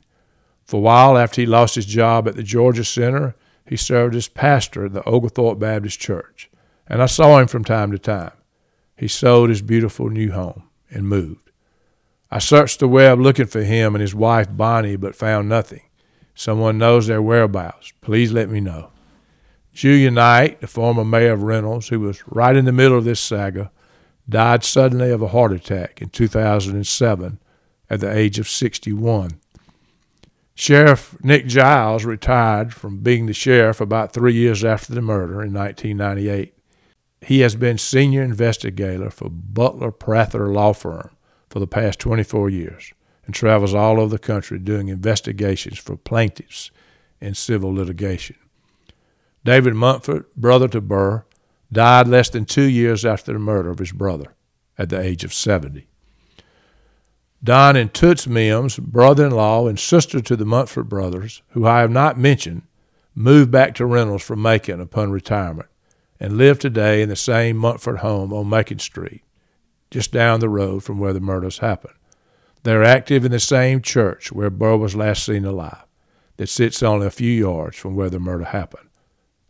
For 0.66 0.76
a 0.76 0.82
while 0.82 1.18
after 1.18 1.40
he 1.40 1.48
lost 1.48 1.76
his 1.76 1.86
job 1.86 2.28
at 2.28 2.36
the 2.36 2.44
Georgia 2.44 2.84
Center, 2.84 3.36
he 3.66 3.78
served 3.78 4.16
as 4.16 4.28
pastor 4.28 4.88
at 4.88 4.92
the 4.92 5.06
Oglethorpe 5.06 5.60
Baptist 5.60 6.02
Church, 6.02 6.52
and 6.88 7.02
I 7.02 7.06
saw 7.06 7.40
him 7.40 7.48
from 7.48 7.64
time 7.64 7.94
to 7.94 7.98
time. 7.98 8.34
He 8.98 9.08
sold 9.08 9.48
his 9.48 9.62
beautiful 9.62 10.10
new 10.10 10.34
home 10.34 10.68
and 10.94 11.08
moved. 11.08 11.52
I 12.32 12.40
searched 12.40 12.80
the 12.80 12.88
web 12.88 13.20
looking 13.20 13.46
for 13.46 13.64
him 13.64 13.96
and 13.96 14.02
his 14.02 14.16
wife 14.16 14.48
Bonnie, 14.50 14.96
but 14.96 15.16
found 15.16 15.50
nothing. 15.50 15.84
Someone 16.36 16.78
knows 16.78 17.08
their 17.08 17.22
whereabouts. 17.22 17.94
Please 18.02 18.32
let 18.32 18.50
me 18.50 18.60
know. 18.60 18.90
Julia 19.74 20.12
Knight, 20.12 20.62
the 20.62 20.68
former 20.68 21.04
mayor 21.04 21.34
of 21.34 21.44
Reynolds, 21.44 21.90
who 21.90 22.00
was 22.00 22.28
right 22.28 22.56
in 22.56 22.66
the 22.66 22.72
middle 22.72 22.98
of 22.98 23.06
this 23.06 23.20
saga, 23.20 23.72
died 24.28 24.64
suddenly 24.64 25.12
of 25.12 25.22
a 25.22 25.30
heart 25.30 25.52
attack 25.52 26.02
in 26.02 26.10
2007 26.10 27.40
at 27.90 28.00
the 28.00 28.12
age 28.12 28.40
of 28.40 28.48
61. 28.48 29.40
Sheriff 30.56 31.18
Nick 31.24 31.48
Giles 31.48 32.06
retired 32.06 32.74
from 32.74 33.00
being 33.00 33.26
the 33.26 33.34
sheriff 33.34 33.82
about 33.82 34.14
three 34.14 34.34
years 34.34 34.64
after 34.64 34.94
the 34.94 35.02
murder 35.02 35.42
in 35.44 35.54
1998. 35.54 36.54
He 37.26 37.40
has 37.40 37.56
been 37.56 37.78
senior 37.78 38.22
investigator 38.22 39.10
for 39.10 39.30
Butler 39.30 39.92
Prather 39.92 40.52
Law 40.52 40.74
Firm 40.74 41.12
for 41.50 41.60
the 41.60 41.68
past 41.68 42.00
24 42.00 42.50
years 42.50 42.94
and 43.26 43.34
travels 43.34 43.74
all 43.74 44.00
over 44.00 44.10
the 44.10 44.20
country 44.20 44.60
doing 44.60 44.90
investigations 44.90 45.80
for 45.80 45.96
plaintiffs 45.96 46.70
in 47.22 47.34
civil 47.34 47.74
litigation. 47.74 48.36
David 49.46 49.74
Montfort, 49.74 50.36
brother 50.36 50.68
to 50.70 50.82
Bur, 50.82 51.26
died 51.72 52.08
less 52.08 52.30
than 52.30 52.46
two 52.46 52.64
years 52.64 53.06
after 53.06 53.32
the 53.32 53.40
murder 53.40 53.70
of 53.70 53.80
his 53.80 53.94
brother 53.94 54.34
at 54.78 54.90
the 54.90 55.00
age 55.00 55.24
of 55.24 55.34
70. 55.34 55.88
Don 57.42 57.76
and 57.76 57.94
Toots 57.94 58.28
Mims, 58.28 58.78
brother 58.80 59.28
in 59.28 59.32
law 59.32 59.68
and 59.68 59.80
sister 59.80 60.20
to 60.22 60.36
the 60.36 60.46
Montfort 60.46 60.90
brothers, 60.90 61.42
who 61.50 61.66
I 61.66 61.80
have 61.80 61.92
not 61.92 62.18
mentioned, 62.18 62.64
moved 63.16 63.52
back 63.52 63.76
to 63.76 63.86
Reynolds 63.86 64.24
from 64.24 64.42
Macon 64.42 64.82
upon 64.82 65.12
retirement 65.12 65.70
and 66.24 66.38
live 66.38 66.58
today 66.58 67.02
in 67.02 67.10
the 67.10 67.18
same 67.18 67.58
Montfort 67.58 67.98
home 67.98 68.32
on 68.32 68.48
Macon 68.48 68.80
Street, 68.80 69.24
just 69.92 70.14
down 70.14 70.40
the 70.40 70.48
road 70.48 70.82
from 70.82 70.98
where 70.98 71.12
the 71.12 71.20
murders 71.20 71.58
happened. 71.58 71.96
They're 72.64 72.82
active 72.82 73.26
in 73.26 73.32
the 73.34 73.42
same 73.42 73.82
church 73.82 74.32
where 74.32 74.50
Bur 74.50 74.78
was 74.78 74.96
last 74.96 75.26
seen 75.26 75.44
alive, 75.44 75.84
that 76.38 76.48
sits 76.48 76.82
only 76.82 77.08
a 77.08 77.12
few 77.12 77.30
yards 77.30 77.76
from 77.76 77.98
where 77.98 78.10
the 78.10 78.22
murder 78.22 78.46
happened. 78.46 78.88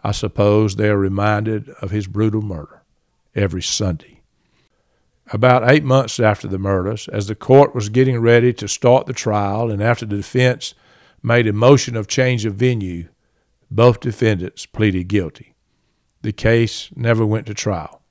I 0.03 0.13
suppose 0.13 0.75
they 0.75 0.89
are 0.89 0.97
reminded 0.97 1.69
of 1.79 1.91
his 1.91 2.07
brutal 2.07 2.41
murder 2.41 2.81
every 3.35 3.61
Sunday. 3.61 4.21
About 5.31 5.69
eight 5.69 5.83
months 5.83 6.19
after 6.19 6.47
the 6.47 6.57
murders, 6.57 7.07
as 7.07 7.27
the 7.27 7.35
court 7.35 7.75
was 7.75 7.89
getting 7.89 8.19
ready 8.19 8.51
to 8.51 8.67
start 8.67 9.05
the 9.05 9.13
trial 9.13 9.69
and 9.69 9.81
after 9.81 10.07
the 10.07 10.17
defense 10.17 10.73
made 11.21 11.45
a 11.45 11.53
motion 11.53 11.95
of 11.95 12.07
change 12.07 12.45
of 12.45 12.55
venue, 12.55 13.09
both 13.69 13.99
defendants 13.99 14.65
pleaded 14.65 15.07
guilty. 15.07 15.52
The 16.23 16.31
case 16.31 16.89
never 16.95 17.25
went 17.25 17.45
to 17.47 17.53
trial. 17.53 18.01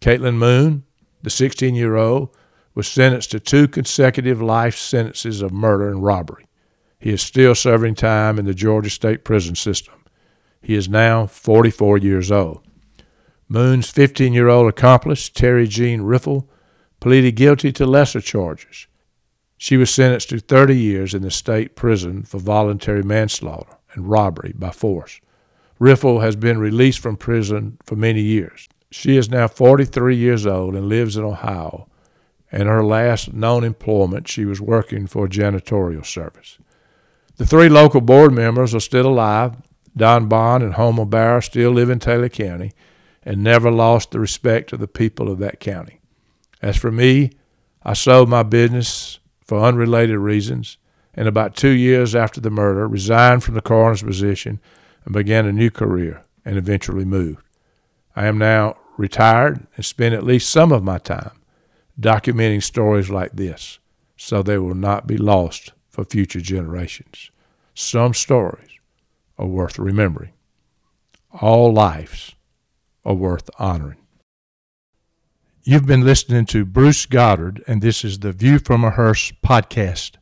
Caitlin 0.00 0.34
Moon, 0.34 0.82
the 1.22 1.30
16 1.30 1.76
year 1.76 1.96
old, 1.96 2.36
was 2.74 2.88
sentenced 2.88 3.30
to 3.30 3.40
two 3.40 3.68
consecutive 3.68 4.42
life 4.42 4.76
sentences 4.76 5.40
of 5.40 5.52
murder 5.52 5.88
and 5.88 6.02
robbery. 6.02 6.46
He 6.98 7.10
is 7.10 7.22
still 7.22 7.54
serving 7.54 7.94
time 7.94 8.38
in 8.38 8.46
the 8.46 8.54
Georgia 8.54 8.90
State 8.90 9.24
Prison 9.24 9.54
System. 9.54 9.94
He 10.60 10.74
is 10.74 10.88
now 10.88 11.26
44 11.26 11.98
years 11.98 12.32
old. 12.32 12.66
Moon's 13.48 13.90
15 13.90 14.32
year 14.32 14.48
old 14.48 14.68
accomplice, 14.68 15.28
Terry 15.28 15.68
Jean 15.68 16.02
Riffle, 16.02 16.48
pleaded 16.98 17.32
guilty 17.32 17.70
to 17.72 17.86
lesser 17.86 18.20
charges. 18.20 18.88
She 19.56 19.76
was 19.76 19.90
sentenced 19.90 20.30
to 20.30 20.40
30 20.40 20.76
years 20.76 21.14
in 21.14 21.22
the 21.22 21.30
state 21.30 21.76
prison 21.76 22.24
for 22.24 22.38
voluntary 22.38 23.04
manslaughter 23.04 23.76
and 23.92 24.10
robbery 24.10 24.52
by 24.56 24.70
force. 24.70 25.20
Riffle 25.82 26.20
has 26.20 26.36
been 26.36 26.58
released 26.58 27.00
from 27.00 27.16
prison 27.16 27.76
for 27.82 27.96
many 27.96 28.20
years. 28.20 28.68
She 28.92 29.16
is 29.16 29.28
now 29.28 29.48
43 29.48 30.14
years 30.14 30.46
old 30.46 30.76
and 30.76 30.88
lives 30.88 31.16
in 31.16 31.24
Ohio. 31.24 31.88
In 32.52 32.68
her 32.68 32.84
last 32.84 33.32
known 33.32 33.64
employment, 33.64 34.28
she 34.28 34.44
was 34.44 34.60
working 34.60 35.08
for 35.08 35.24
a 35.24 35.28
janitorial 35.28 36.06
service. 36.06 36.56
The 37.36 37.46
three 37.46 37.68
local 37.68 38.00
board 38.00 38.32
members 38.32 38.76
are 38.76 38.80
still 38.80 39.08
alive 39.08 39.56
Don 39.96 40.28
Bond 40.28 40.62
and 40.62 40.74
Homer 40.74 41.04
Barr 41.04 41.42
still 41.42 41.72
live 41.72 41.90
in 41.90 41.98
Taylor 41.98 42.28
County 42.28 42.70
and 43.24 43.42
never 43.42 43.68
lost 43.68 44.12
the 44.12 44.20
respect 44.20 44.72
of 44.72 44.78
the 44.78 44.86
people 44.86 45.28
of 45.28 45.40
that 45.40 45.58
county. 45.58 45.98
As 46.62 46.76
for 46.76 46.92
me, 46.92 47.32
I 47.82 47.94
sold 47.94 48.28
my 48.28 48.44
business 48.44 49.18
for 49.44 49.60
unrelated 49.60 50.18
reasons, 50.18 50.78
and 51.12 51.26
about 51.26 51.56
two 51.56 51.70
years 51.70 52.14
after 52.14 52.40
the 52.40 52.50
murder, 52.50 52.86
resigned 52.86 53.42
from 53.42 53.54
the 53.54 53.60
coroner's 53.60 54.04
position 54.04 54.60
and 55.04 55.14
began 55.14 55.46
a 55.46 55.52
new 55.52 55.70
career 55.70 56.22
and 56.44 56.56
eventually 56.56 57.04
moved. 57.04 57.44
I 58.14 58.26
am 58.26 58.38
now 58.38 58.76
retired 58.96 59.66
and 59.76 59.84
spend 59.84 60.14
at 60.14 60.24
least 60.24 60.50
some 60.50 60.72
of 60.72 60.84
my 60.84 60.98
time 60.98 61.32
documenting 62.00 62.62
stories 62.62 63.10
like 63.10 63.32
this 63.32 63.78
so 64.16 64.42
they 64.42 64.58
will 64.58 64.74
not 64.74 65.06
be 65.06 65.16
lost 65.16 65.72
for 65.88 66.04
future 66.04 66.40
generations. 66.40 67.30
Some 67.74 68.14
stories 68.14 68.70
are 69.38 69.46
worth 69.46 69.78
remembering. 69.78 70.32
All 71.40 71.72
lives 71.72 72.34
are 73.04 73.14
worth 73.14 73.48
honoring. 73.58 73.98
You've 75.64 75.86
been 75.86 76.04
listening 76.04 76.46
to 76.46 76.64
Bruce 76.64 77.06
Goddard, 77.06 77.62
and 77.66 77.80
this 77.80 78.04
is 78.04 78.18
the 78.18 78.32
View 78.32 78.58
from 78.58 78.84
a 78.84 78.90
Hearse 78.90 79.32
podcast. 79.44 80.16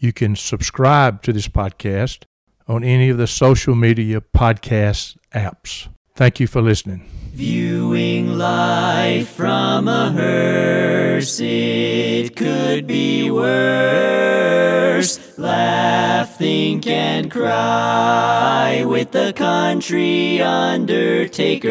You 0.00 0.12
can 0.12 0.36
subscribe 0.36 1.22
to 1.22 1.32
this 1.32 1.48
podcast 1.48 2.22
on 2.68 2.84
any 2.84 3.08
of 3.08 3.16
the 3.18 3.26
social 3.26 3.74
media 3.74 4.20
podcast 4.20 5.16
apps. 5.34 5.88
Thank 6.14 6.38
you 6.40 6.46
for 6.46 6.60
listening. 6.60 7.08
Viewing 7.32 8.36
life 8.36 9.28
from 9.30 9.88
a 9.88 10.10
hearse, 10.10 11.40
it 11.40 12.34
could 12.36 12.86
be 12.86 13.30
worse. 13.30 15.18
Laugh, 15.38 16.36
think, 16.36 16.86
and 16.88 17.30
cry 17.30 18.84
with 18.84 19.12
the 19.12 19.32
country 19.32 20.42
undertaker. 20.42 21.68